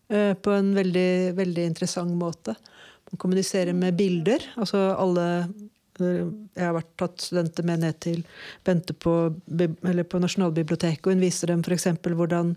eh, 0.09 0.33
på 0.33 0.53
en 0.55 0.73
veldig, 0.77 1.09
veldig 1.39 1.65
interessant 1.71 2.13
måte. 2.17 2.55
Man 3.09 3.21
kommuniserer 3.21 3.73
med 3.73 3.97
bilder. 3.97 4.45
altså 4.55 4.89
alle 4.97 5.25
eh, 5.99 6.23
jeg 6.55 6.63
har 6.63 6.77
vært 6.77 6.93
tatt 7.01 7.25
studenter 7.25 7.65
med 7.67 7.83
ned 7.83 7.99
til 7.99 8.23
Bente 8.63 8.95
på, 8.95 9.15
eller 9.59 10.05
på 10.07 10.21
Nasjonalbiblioteket, 10.23 11.05
og 11.05 11.15
hun 11.15 11.23
viser 11.25 11.51
dem 11.51 11.63
f.eks. 11.65 11.89
hvordan 12.07 12.53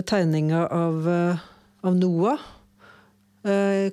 tegninga 0.00 0.66
av, 0.72 1.08
eh, 1.08 1.46
av 1.84 1.96
Noah 1.98 2.40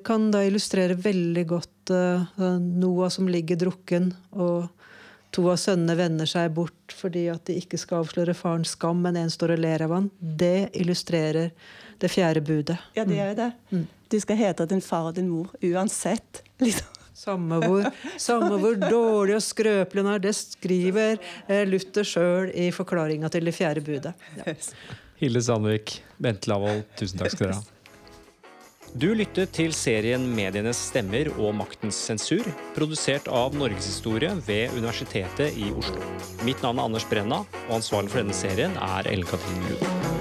kan 0.06 0.28
da 0.34 0.44
illustrere 0.46 0.94
veldig 0.94 1.46
godt 1.50 1.94
eh, 1.96 2.44
Noah 2.60 3.10
som 3.10 3.30
ligger 3.32 3.58
drukken, 3.58 4.12
og 4.32 4.68
to 5.34 5.46
av 5.50 5.58
sønnene 5.62 5.96
vender 5.98 6.30
seg 6.30 6.52
bort 6.54 6.94
fordi 6.96 7.28
at 7.34 7.46
de 7.50 7.58
ikke 7.62 7.78
skal 7.82 8.04
avsløre 8.04 8.36
farens 8.38 8.76
skam, 8.76 9.02
men 9.06 9.18
en 9.18 9.32
står 9.34 9.56
og 9.56 9.64
ler 9.66 9.86
av 9.86 9.96
han. 9.96 10.12
Det 10.20 10.70
illustrerer 10.78 11.52
det 12.00 12.12
fjerde 12.12 12.44
budet. 12.46 12.78
Ja, 12.98 13.06
det 13.06 13.18
gjør 13.18 13.36
det. 13.38 13.50
Du 14.10 14.18
skal 14.22 14.40
hete 14.40 14.66
din 14.70 14.82
far 14.82 15.12
og 15.12 15.18
din 15.18 15.30
mor 15.30 15.52
uansett. 15.62 16.44
Liksom. 16.64 16.96
Samme 17.20 17.58
hvor, 17.60 17.84
samme 18.22 18.56
hvor 18.62 18.78
dårlig 18.80 19.34
og 19.36 19.44
skrøpelig 19.44 20.06
hun 20.06 20.12
er, 20.14 20.22
det 20.24 20.32
skriver 20.38 21.18
eh, 21.52 21.66
Luther 21.68 22.08
sjøl 22.08 22.54
i 22.56 22.70
forklaringa 22.72 23.28
til 23.34 23.50
det 23.50 23.54
fjerde 23.58 23.84
budet. 23.84 24.14
Ja. 24.38 24.54
Hilde 25.20 25.42
Sandvik, 25.44 25.98
Bente 26.16 26.48
Lavoll, 26.48 26.86
tusen 26.96 27.20
takk 27.20 27.36
skal 27.36 27.50
dere 27.50 27.58
ha. 27.58 27.79
Du 28.98 29.12
lyttet 29.14 29.52
til 29.54 29.74
serien 29.76 30.24
Medienes 30.34 30.80
stemmer 30.90 31.30
og 31.36 31.54
maktens 31.60 32.00
sensur, 32.10 32.48
produsert 32.74 33.30
av 33.30 33.54
Norgeshistorie 33.54 34.32
ved 34.48 34.74
Universitetet 34.74 35.60
i 35.62 35.70
Oslo. 35.70 36.02
Mitt 36.48 36.64
navn 36.66 36.82
er 36.82 36.90
Anders 36.90 37.06
Brenna, 37.12 37.44
og 37.68 37.76
ansvarlig 37.78 38.10
for 38.10 38.24
denne 38.24 38.38
serien 38.38 38.74
er 38.82 39.12
Ellen 39.12 39.30
Katrin 39.30 39.62
Lund. 39.70 40.19